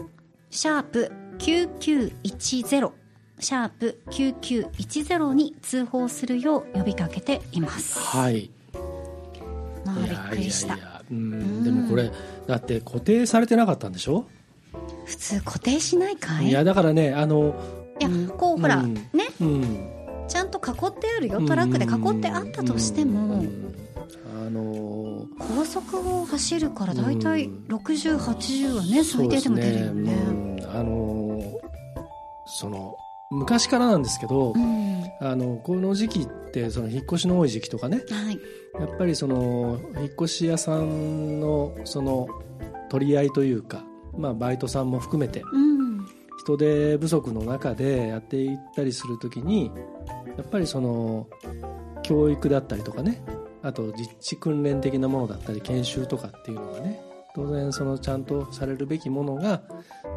[0.51, 2.93] シャープ9910
[3.41, 7.99] シャープ9910に通報するよう呼びかけています。
[7.99, 8.54] はい。
[9.95, 10.77] まあびっくりした。
[10.77, 11.15] で
[11.71, 12.11] もこれ、
[12.47, 14.27] だって固定されてなかったんでしょ？
[15.05, 16.49] 普通固定しないかい？
[16.49, 17.55] いや、だからね、あの、
[18.01, 19.03] いやこうほら、うんね？
[19.41, 19.91] うん。
[20.27, 21.41] ちゃんと囲ってあるよ。
[21.47, 23.75] トラックで囲ってあったとしても、うん
[24.47, 27.65] あの高速を走るから大体うん。
[27.69, 30.67] 6080はね最低でも出るよね。
[30.73, 31.41] あの
[32.47, 32.97] その
[33.35, 34.95] 昔からなんですけど、うん。
[35.21, 38.39] あのこの時期ってその引っ越しの多い時期とかねはい。
[38.81, 42.29] やっぱりその引っ越し屋さんのその
[42.91, 43.85] 取り合いというか、
[44.19, 45.75] まあ、バイトさんも含めてうん。
[46.45, 49.71] 人手不足の中でやっていったりするときに
[50.37, 51.27] やっぱりその
[52.03, 53.23] 教育だったりとかね
[53.63, 57.01] あと実地訓練的なものだったり研修とかっていうのがね
[57.35, 59.63] 当然そのちゃんとされるべきものが、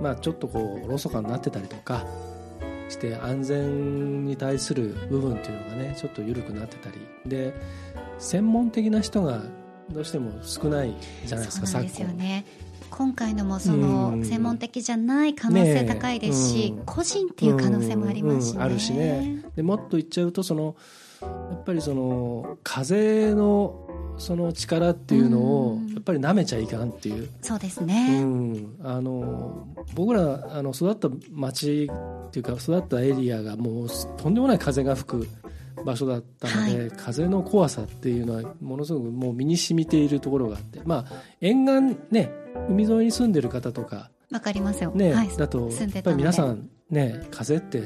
[0.02, 2.06] まあ、ちょっとこうおろそかになってたりとか
[2.90, 6.98] して安全に対する部分っていうのがねちょっと緩くなってたり。
[7.26, 7.54] で
[8.20, 9.44] 専門的な人が
[9.92, 10.96] どうしても少ない
[11.26, 12.46] じゃないですかそうなんですよ昨ね
[12.90, 13.82] 今回のもそうん。
[14.20, 19.44] の専門的じゃない可能性高いですし、ね個人っていう可能性もありますしね、あるしね。
[19.56, 20.76] でもっと言っちゃうとその
[21.22, 25.88] やっぱりその風のその力っていうのをうん。
[25.98, 31.90] やっぱり舐めちゃいかんっていう、そうですうね、ん、あの僕らあの育った町
[32.28, 35.28] っていうか育ったエリアがもうとんでもない風が吹く
[35.84, 42.32] 場所だったので、風の怖さっていうのはものすごくもう身に染みているところがあってまあ沿岸ね
[42.70, 47.84] 海沿いに住んでる方とかわかりますよ、ね、はい、だとやっぱり皆さんね風って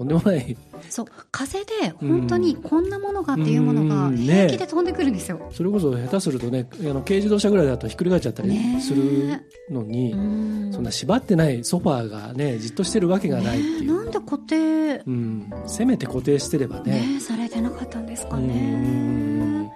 [0.00, 0.56] とんでもない。
[0.88, 10.72] そう風で本当にこんなものがっていうものがうん平気で飛んでくるんですよ、それこそ下手するとねあの軽自動車ぐらいだとひっくり返っちゃったりするのに、うん。
[10.72, 15.02] そんな縛ってないソファーがねじっとしてるわけがないっていう、ねえなんで固定？
[15.06, 17.14] うん、せめて固定してればね。
[17.14, 19.70] ねされてなかったんですかうねん。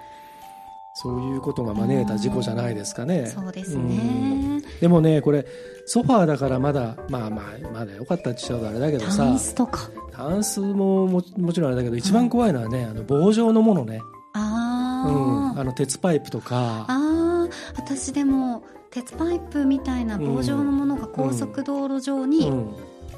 [0.95, 3.27] そういうことが招いた事故じゃないですかね。
[3.27, 3.89] そうですうん。
[3.89, 4.54] ね
[4.85, 5.47] でもねこれ
[5.87, 9.89] ソファーだからまだまあまあまだ良かったって言っちゃうとあれだけどさタンスとか。
[10.13, 14.03] タンスもももちろんあれだけど一番怖いのはね、あの棒状のものね、
[14.35, 16.85] あうん、ー、あの鉄パイプとか。
[16.87, 17.51] あー。
[17.77, 22.77] 私でも鉄パイプみたいな棒状のものが高速道路上にうん。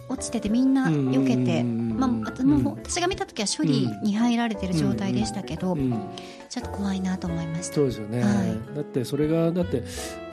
[0.09, 1.96] 落ちててみんな避けて、うん。
[1.98, 6.11] まあ、あともう私が見た時は処理に入られてる状態でしたけど、うん。
[6.48, 7.74] ちょっと怖いなと思いました。
[7.74, 8.76] そうですよね、はい。
[8.76, 9.83] だってそれがだって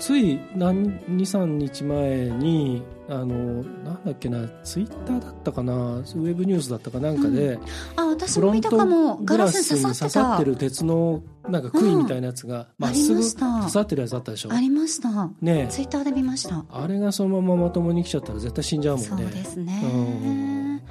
[0.03, 7.57] つい23日前にあのなんだっけなツイッターだったかなウェブニュースだったかなんかで、
[7.95, 9.15] あ私フロントも見たかも。
[9.19, 13.59] ガグララスに刺刺さってる鉄のなんか杭みたいなやつがま、っすぐありました。
[13.59, 14.51] 刺さってるやつあったでしょ。
[14.51, 15.29] ありました。
[15.39, 16.65] ねツイッターで見ました。
[16.69, 19.07] あれがそのまままともに来ちゃったら絶対死んじゃうもんね。
[19.09, 19.81] そうですね。
[19.85, 20.81] うん。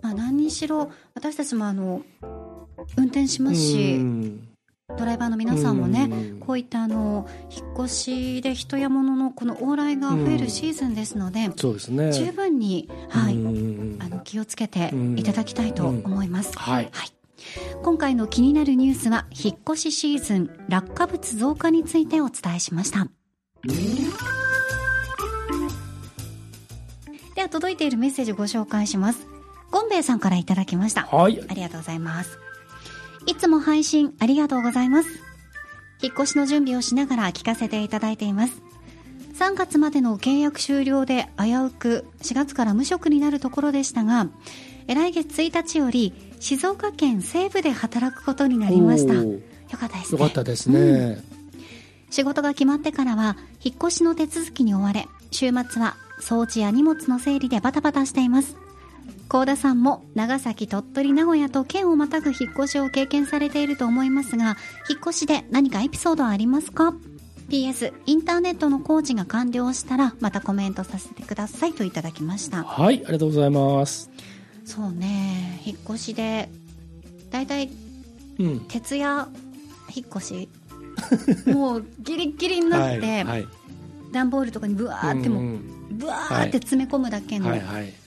[0.00, 2.02] まあ、何にしろ私たちもあの
[2.96, 4.49] 運転しますし、うん
[4.98, 12.12] ドライバーの皆さんもね、うんこういったあの引っ越しで人や物のこの往来が増えるシーズンですので、そうですね。
[12.12, 16.90] 十分に、はいうんあの気をつけていただきたいと思います、はい。
[17.82, 23.06] 今回の気になるニュースは引っ越しシーズン落下物増加についてお伝えしました。
[27.34, 29.26] では届いているメッセージをご紹介します。
[29.70, 31.02] ゴンベイさんからいただきました。
[31.04, 31.40] はい。
[31.48, 32.38] ありがとうございます。
[33.30, 35.08] いつも配信ありがとうございます。
[36.02, 38.60] 引っ越しの準備をしながら聞かせていただいています。
[39.38, 44.26] 3月までの契約終了で危うく4月から無職になるところでしたが、
[44.88, 49.14] え来月1日より静岡県西部で働くことになりました。
[49.14, 49.38] よ
[49.78, 50.18] かったですね。
[50.18, 51.22] よかったですね、
[52.10, 58.56] 仕事が決まってからは引っ越しの手続きに追われ週末は掃除や荷物の整理でバタバタしています
[59.30, 64.56] 高田さんも長崎鳥取名古屋と県をまたぐ引っ越しを経験されていると思いますが
[64.88, 66.94] 引っ越しで何かエピソードはありますか
[67.48, 72.64] ？PS インターネットの工事が完了したらまたコメントさせてくださいといただきました。
[72.64, 74.10] はいありがとうございます。
[74.64, 75.62] そうね。
[75.64, 76.48] 引っ越しで
[77.30, 77.70] だいたい
[78.40, 78.60] うん。
[78.66, 79.28] 徹夜
[79.94, 80.48] 引っ越し。
[81.46, 83.48] もうギリギリになって、はいはい。
[84.10, 87.99] 段ボールとかにブワーってもう、うんブワーって詰め込むだけの引はいはい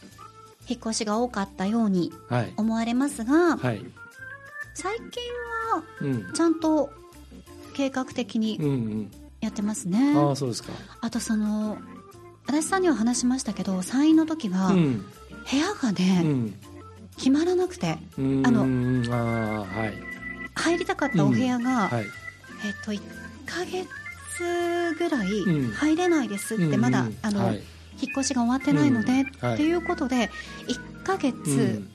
[0.75, 2.53] っ越しが多かったようにはい。
[2.57, 3.85] 思われますが、はい。
[4.73, 5.05] 最近
[5.73, 6.33] はうん。
[6.33, 6.89] ちゃんと
[7.73, 9.11] 計画的うんにうん。
[9.41, 10.71] やってますね、ああそうですか。
[11.01, 11.77] あとその
[12.47, 15.05] 足立さんには話しましたけど産院の時は部うん。
[15.51, 16.55] 屋がうね、ん。
[17.17, 19.07] 決まらなくてうんあのうん。
[19.11, 19.93] ああはい。
[20.55, 22.05] 入りたかったお部屋が、はい。
[22.65, 23.01] えっと1
[23.45, 23.85] ヶ月
[24.97, 25.71] ぐらいうん。
[25.73, 26.79] 入れないですって、うん。
[26.81, 27.61] まだあの、はい
[28.01, 29.47] 引っ越しが終わってないので、うん。
[29.47, 29.53] はい。
[29.55, 30.29] っていうことで
[30.67, 31.89] 1ヶ月、うん。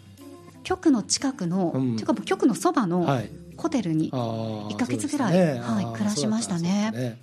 [0.64, 1.96] 局の近くの、うん。
[1.96, 3.30] ていうか局のそばのはい。
[3.58, 5.60] ホテルに、ああ一ヶ月ぐらいね。
[5.60, 7.18] はい暮らしましたね。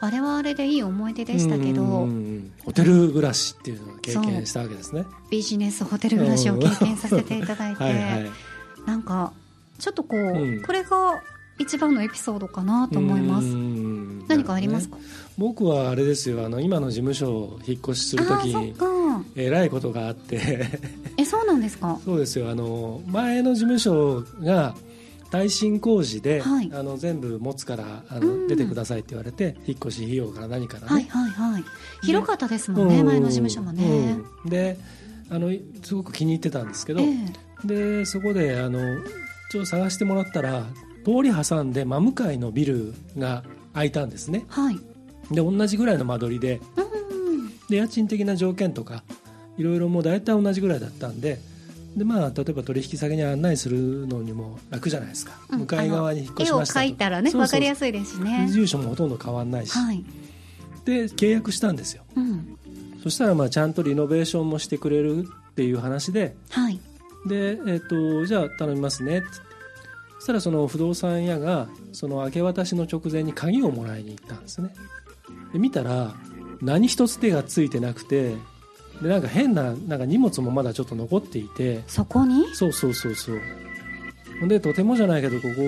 [0.00, 5.04] あれはあれでいい思い出でしたけど、うんうんうんホテル暮らしっていうのを経験したわけですね。
[5.30, 8.30] ビジネスホテル暮らしを経験させていただいて はいはい。
[8.84, 9.32] なんか
[9.78, 10.62] ちょっとこう、うん。
[10.62, 11.22] これが
[11.58, 13.46] 一番のエピソードかなと思います。
[13.46, 13.85] うん
[14.28, 14.96] 何かありますか、
[15.38, 16.44] 僕はあれですよ。
[16.44, 18.54] あの今の事務所を引っ越しするとき
[19.36, 20.68] えらいことがあって。
[21.16, 21.98] えそうなんですか？
[22.04, 22.50] そうですよ。
[22.50, 24.74] あの前の事務所が
[25.30, 26.70] 耐震工事で、はい。
[26.72, 28.48] あの全部持つからあの、うん。
[28.48, 31.64] 出てくださいって言われて引っ越し費用から何からね、はいはいはい。
[32.02, 33.06] 広かったですもんね、うん。
[33.06, 34.50] 前の事務所もね、うん。
[34.50, 34.78] で
[35.28, 35.50] あの
[35.82, 37.04] すごく気に入ってたんですけど、え
[37.64, 37.66] え。
[37.66, 38.78] でそこであの
[39.50, 40.66] ちょっと探してもらったら
[41.04, 43.42] 通り挟んで真向かいのビルが
[43.76, 44.46] 空いたんですね。
[44.48, 44.78] はい。
[45.30, 47.48] で同じぐらいの間取りでうん。
[47.68, 49.02] で家賃的な条件とか
[49.58, 51.38] いろいろもう大体同じぐらいだったんで
[51.96, 55.58] で、まあ、例えば取引先に案内するのにも楽じゃないですか、うん。
[55.60, 58.48] 向かい側に引っ越し絵をました描いたらね分かりやすいですしね。
[58.50, 60.04] 住所もほとんど変わんないし、はい、
[60.84, 62.04] で契約したんですよ。
[62.16, 62.58] うん、
[63.02, 66.36] そしたらまあちゃんとリノベーションもしてくれるっていう話で。
[66.50, 66.80] はい。
[67.26, 69.42] で、えっとじゃあ頼みますねってそ
[70.26, 74.74] したらその不動産屋がその明け渡しの直前に鍵をもらいに行ったんですね。
[75.52, 76.14] で見たら
[76.60, 78.34] 何一つ手がついてなくて
[79.00, 81.84] でなんか変ななんか荷物もまだちょっと残っていて。
[81.86, 82.52] そこに？
[82.56, 83.38] そうそうそうそう。
[84.48, 85.62] でとてもじゃないけどここ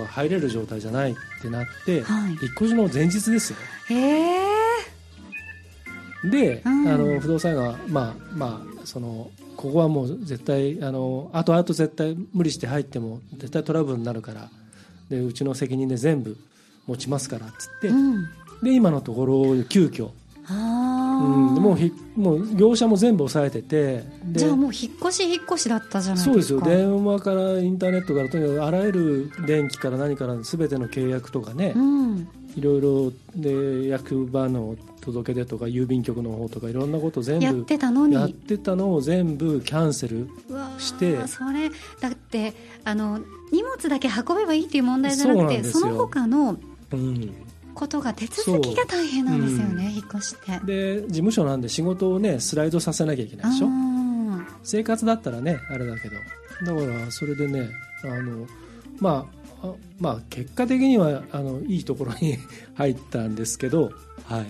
[0.00, 2.32] は入れる状態じゃないってなって、はい。
[2.32, 3.58] 引っ越しの前日ですよ。
[3.88, 4.38] へえ
[6.30, 6.88] で、うん。
[6.88, 14.48] あの不動産屋がまあまあそのここはもう絶対あの後々絶対無理して入っても絶対トラブルになるから
[15.10, 16.36] でうちの責任で全部
[16.86, 18.28] 持ちますからっつって、うん。
[18.62, 20.10] で今のところ急遽、
[20.48, 26.76] あうん、あ、もうひもう業者も全部抑えててでじゃあもう引っ越し引っ越しだったじゃないそうでですすかよ。
[26.76, 32.28] 電話からインターネットからとにかくあらゆる電気から何から全ての契約とかね、うん。
[32.54, 34.76] いろいろで役場の
[35.12, 38.14] 届け出とか郵便局の方とかいろんなこと全部やってたのに。
[38.14, 40.28] やってたのを全部キャンセル
[40.78, 41.26] して。
[41.26, 42.52] それだって
[42.84, 46.58] あの荷物だけ運べばいいっていう問題じゃなくてその他の
[46.90, 47.34] うん、
[47.74, 50.66] ことが手続きが大変なんですよね、引っ越しって。
[50.66, 53.68] で事務所なんで仕事をねスライドさせなきゃいけないでしょ？
[53.68, 56.16] あ生活だったらねあれだけど。
[56.16, 57.68] だからそれでね
[58.04, 58.46] あの
[59.00, 59.28] ま
[59.62, 62.38] ああまあ結果的にはあのいいところに
[62.74, 63.92] 入ったんですけど、
[64.24, 64.46] はい、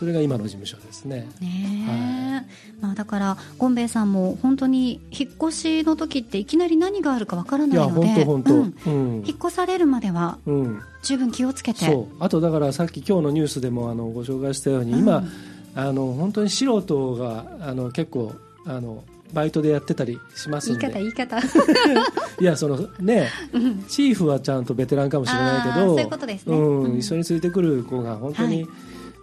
[0.00, 1.28] それが今の事務所ですね。
[1.42, 9.18] ーねえ、まあ、だからゴンベイさんも本当に引っ越しの時っていきなり何があるかわからないので本当本当、うん。
[9.18, 9.26] うん。
[9.26, 11.84] 引っ越されるまではうん、十分気をつけて。
[11.84, 12.16] そう。
[12.18, 15.30] あとだからさっき今日のニュースでもあのご紹介したように、今うん。
[15.74, 18.32] あの本当に素人があの結構
[18.64, 21.38] あのバイトでやってたりします言いんで方言い方。
[22.40, 23.84] いやそのねうん。
[23.84, 26.56] チーフはちゃんとベテランかもしれないけどそういうことですね。
[26.56, 26.82] うん。
[26.84, 26.98] うん。
[26.98, 28.68] 一緒についてくる子が本当に、は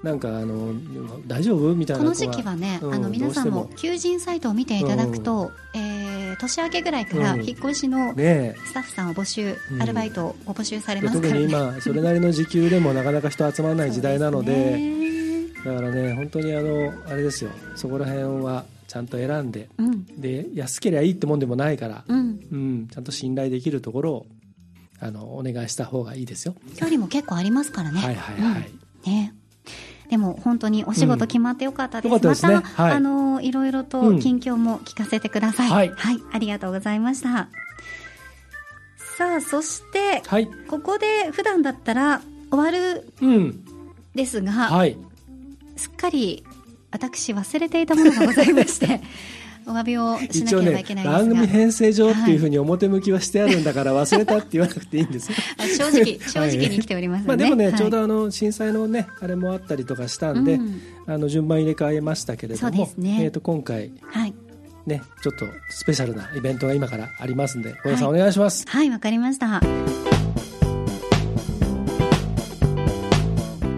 [0.07, 0.73] なんかあの
[1.27, 1.75] 大丈夫？
[1.75, 7.43] みたいこな子がの時期はね、うんあの皆さんも求人サイトを見ていただくと、えー年明けぐらいからうん。
[7.47, 9.81] 引っ越しのねスタッフさんを募集、うん。
[9.81, 11.33] アルバイトをご募集されますから。
[11.33, 17.49] ねに今 それなりの時給でもなかなか人集まらない時代なのでだからね本当にあのあれですよ。
[17.75, 20.05] そこら辺はちゃんと選んでうん。
[20.05, 22.39] で安ければいいってもんでもないから、うん。
[22.51, 24.25] うん、ちゃんと信頼できるところを
[24.99, 26.55] あのお願いした方がいいですよ。
[26.75, 27.99] 距離も結構ありますからね。
[27.99, 28.71] はいはいはい。
[29.05, 29.11] うん。
[29.11, 29.33] ね
[30.09, 32.21] でも本当にお仕事決まってよかったです、うん。
[32.21, 32.55] ですね。
[32.55, 32.91] また、はい。
[32.93, 35.91] あのいろいろと近況も聞かせてください、はい。
[36.31, 37.49] ありがとうございました。
[39.17, 40.47] さあそしてはい。
[40.67, 43.65] ここで普段だったら終わるうん。
[44.15, 44.97] ですが、はい。
[45.75, 46.45] すっかり
[46.91, 49.01] 私忘れていたものがございまして
[49.68, 55.30] お詫びをしな一応ねければいけないんです番が、組編成上っていうふうに表向きはしてあるんだから忘れたって言わなくていいんです。
[55.78, 57.76] 正直 正直に来ておりますので、まあでもね、はい。
[57.76, 60.82] ちょうどあの震災のねあれもあったりとかしたんで、うん。
[61.05, 63.20] あの順番入れ替えましたけれども、ね。
[63.22, 64.34] えっ、と今回はい。
[64.86, 68.65] ねちょっとスペシャルなイベントが今からありますんで、小田さんはお願いします。
[68.68, 69.61] はい、わかりました。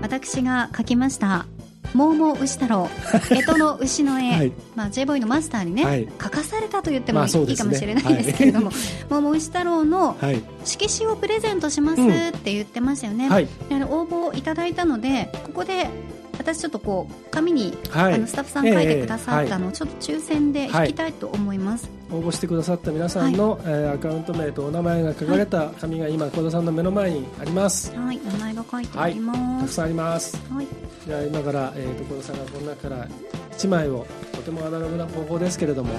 [0.01, 1.47] 私が描きました。
[1.93, 2.87] モーモー牛太郎、
[3.29, 4.51] 干支の牛の絵、はい。
[4.75, 6.07] まあ J ボーイのマスターにね、はい。
[6.07, 7.69] 描かされたと言ってもいい,、まあそうですね。
[7.69, 8.71] かもしれないですけれども、
[9.09, 10.41] モーモー牛太郎のはい。
[10.65, 12.09] 色紙をプレゼントしますうん。
[12.09, 13.29] って言ってましたよね。
[13.29, 13.47] はい。
[13.69, 15.89] であの応募いただいたので、ここで
[16.37, 18.13] 私ちょっとこう紙に、はい。
[18.13, 21.89] あのスタッフさん書いてくださったのをちょっと抽選で引きたいと思います。
[22.11, 27.93] 応募してくださった皆さんの、えーアカウント名とお名前が書かれた紙が今小田さんの目の前にあります。
[27.95, 29.65] はい、名前が書いてありたます。
[29.67, 30.41] くさんあります。
[30.51, 30.67] はい、
[31.05, 33.07] じゃあ今から、えー、と小田さんがこの中から
[33.51, 35.93] 1枚をとてもアナログな方法ですけれども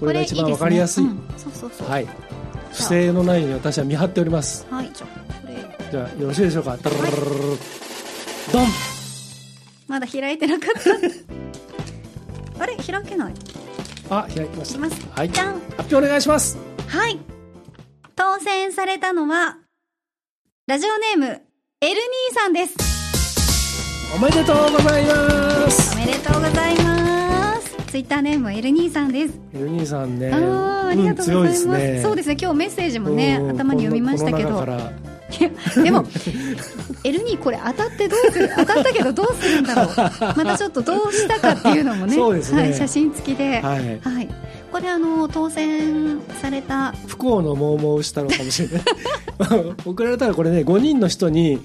[0.00, 1.04] これが一番わかりやすい。
[1.04, 2.08] はい
[2.72, 5.54] 不正のないように私は見張っておりますはい、じゃあこれ
[5.92, 7.14] じゃあよろしいでしょうか、ドロロロロ
[7.50, 7.56] ロ
[8.52, 8.66] ドン
[9.86, 10.90] まだ開いてなかった。
[12.62, 13.32] あれ開けない。
[13.32, 13.36] い
[14.10, 15.16] あ開きました。
[15.16, 15.60] はいじゃん。
[15.76, 17.18] 発表お願いしますはい。
[18.16, 19.58] 当選されたのは
[20.66, 21.30] ラジオネームエ
[21.88, 22.93] ルニーさんです。
[24.14, 27.76] おめでとうございますおめでとうございます。
[27.88, 29.40] ツイッターネームはエルニーさんです。
[29.52, 30.36] エルニーさんねあ
[30.84, 31.66] あ、ありがとうございます。
[31.66, 32.36] うんすねそうですね。
[32.40, 34.64] 今日メッセージもね、うん頭に読みましたけど。
[35.82, 36.04] でも、
[37.02, 44.00] エルニーこれ当たってどうする当たったけどどうするんだろうまたちょっとどうしたかっていうのもね、 ねはい、写真付きで、はい。
[44.00, 44.28] はい
[44.74, 48.82] これあの、当選された、不幸のモーモーしたのかもしれない
[49.86, 51.60] 送られたらこれね5人の人に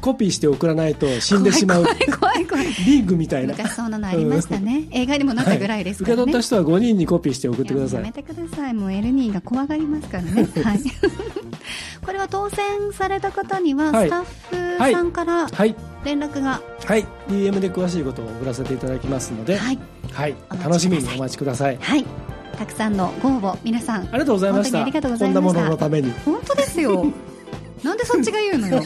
[0.00, 2.66] コピーして送らないと死んでしまう怖い怖い怖い。
[2.86, 4.88] リングみたいな昔そんなのありましたね。
[4.92, 6.22] 映画にもなったぐらいですからね。
[6.22, 8.72] 受け取った人は5人にコピーして送ってくださいやめてください。
[8.72, 10.48] もうエルニーが怖がりますからね。
[10.64, 10.80] はい。
[12.04, 15.74] これは当選された方には、はいスタッフさんからはい
[16.04, 19.78] 連絡が、はい、DM で詳しいことを送らせていただきますので、はい。
[20.12, 20.34] はい
[20.64, 21.78] 楽しみにお待ちください。
[21.78, 22.04] はい。
[22.58, 24.72] たくさんのご応募、皆さん、ありがとうございました。
[24.72, 26.10] 本当にありがとうございましたこんなもののために。
[26.24, 27.06] 本当ですよ。
[27.84, 28.82] なんでそっちが言うのよ。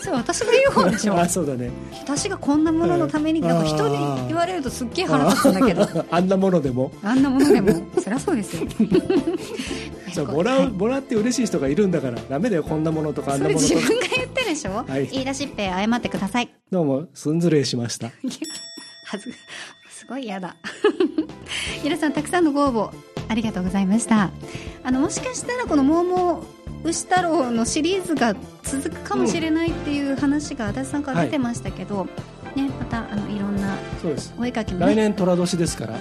[0.00, 1.14] それ私が言う方でしょ。
[1.18, 1.70] あ、そうだね。
[2.02, 3.96] 私がこんなもののために、うんなんか人に
[4.26, 5.86] 言われるとすっげえ腹立つんだけど。
[6.10, 6.90] あんなものでも。
[7.04, 8.66] あんなものでも、そりゃそうですよ。
[10.12, 13.74] そうもらう、はいもらって嬉しい人がいるんだから、ダメだよ、こんなものとか、あんなものとか。
[13.74, 16.50] 自分が言ってるでしょ、はい言い出しっぺ謝ってください。
[16.72, 18.08] どうも、すんずれしました。
[18.08, 19.32] はず、
[19.88, 20.56] すごい嫌だ。
[21.84, 24.30] 皆さんたくさんのご応募ありがとうございました。
[24.84, 32.06] あの、もしかしたらこのモーモー牛太郎のシリーズが続くかもしれないっていう話が足立さんから出てましたけど、
[32.56, 33.76] ね、またあのいろんな。
[34.38, 35.94] お絵かきもね、来年寅年ですから。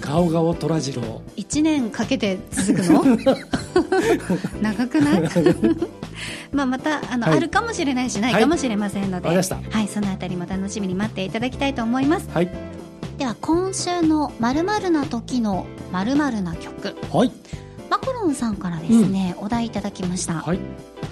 [0.00, 1.22] ガオガオ虎次郎。
[1.36, 3.04] 1年かけて続くの？
[4.62, 5.22] 長くない？
[6.50, 12.50] まあまたあの、はいあるかもしれないしないはいかもしれませんので、わかりましたはい、そのあたりも楽しみに待っていただきたいと思いますはい。
[13.18, 17.32] では今週の「まるな時のまるな曲はい。」
[17.90, 20.60] マコロンさんからですね、お題いただきました、はい。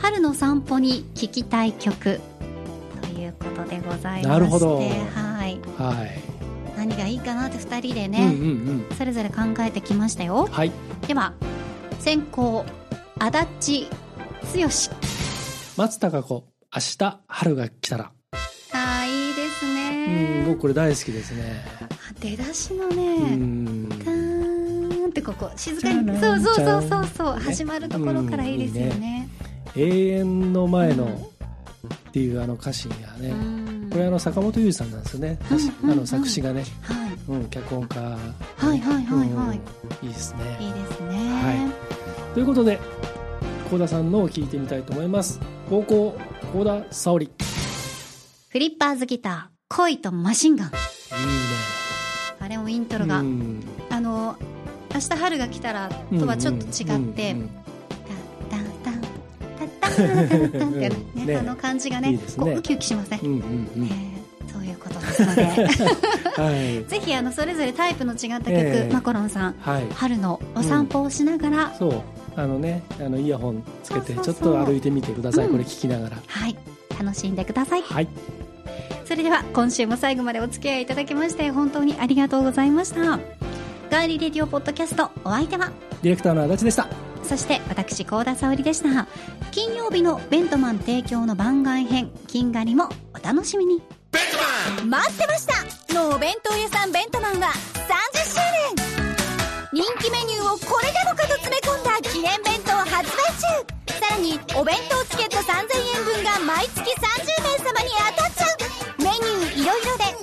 [0.01, 2.21] 春の散歩に聴きたい曲
[3.03, 6.21] ということでございましてなるほどはい、はい。
[6.77, 8.97] 何がいいかなって2人でうんね、うんうん。
[8.97, 10.71] それぞれ考えてきましたよはい。
[11.09, 11.33] では
[11.99, 12.65] 先行
[13.19, 13.91] 足立
[14.55, 14.69] 剛
[15.77, 18.13] 松たか子、明日春が来たら。
[18.73, 21.76] あーいいですうん、ね僕これ大好きですね。
[22.21, 23.89] 出だしのうねん。
[23.89, 29.29] カーンってここ静かにそうそうそうそうチそう始まるところからいいですよね。
[29.77, 33.91] 永遠の前のっていうあの歌詞がね、うん。
[33.91, 37.13] これあの坂本龍二さんなんですよね、うんうんうんあの作詞がね、はい。
[37.29, 38.19] うん、脚本家、は
[38.63, 39.05] いはいはい
[39.35, 39.59] はい。
[40.03, 40.59] うんいいですいね。
[40.61, 41.73] いですね、は
[42.35, 42.79] ということで
[43.71, 45.41] 幸田さんのを聞いてみたいと思います。
[45.69, 46.19] 高校
[46.53, 47.27] 幸田沙織。
[47.27, 47.37] いいね
[48.49, 50.69] フリッパーズギター恋とマシンガン。
[50.69, 51.76] あれ
[52.67, 53.63] もイントロが、うん。
[53.91, 54.37] あの
[54.93, 55.89] 明日春が来たら
[56.19, 57.51] とはちょっと違って、うんうん
[60.79, 63.39] ねねあの感じがねいいねこうウキウキしません、うんうんう
[63.81, 72.03] んえーそういうことですのではいぜひあのそれぞれタイプの違った曲、ええマコロンさんはい春のお散歩をしながら、そう
[72.37, 76.57] あのねあのイヤホンつけてちょっと歩いてみてください、うんこれ聞きながらはい
[76.99, 78.09] 楽しんでくださいはい
[79.07, 83.01] それでは今週も最後までお付き合いいただきまして本当にありがとうございました。
[83.89, 85.71] ガーリーレディオポッドキャストお相手は？
[86.03, 86.89] ディレクターの足立でした。
[87.23, 89.07] そして私高田沙織でした。
[89.53, 93.81] 金曜日のベントマン提供の番外編金狩りもお楽しみに。
[94.85, 95.95] 待ってました！
[95.95, 97.47] のお弁当屋さんベントマンは
[98.13, 98.41] 30周
[99.73, 99.85] 年。
[99.85, 103.23] 人気メニューをこれでもかと詰め込んだ記念弁当発売
[103.87, 104.01] 中。
[104.01, 105.53] さらにお弁当チケット3000
[105.97, 107.37] 円分が毎月3000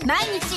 [0.06, 0.53] 毎日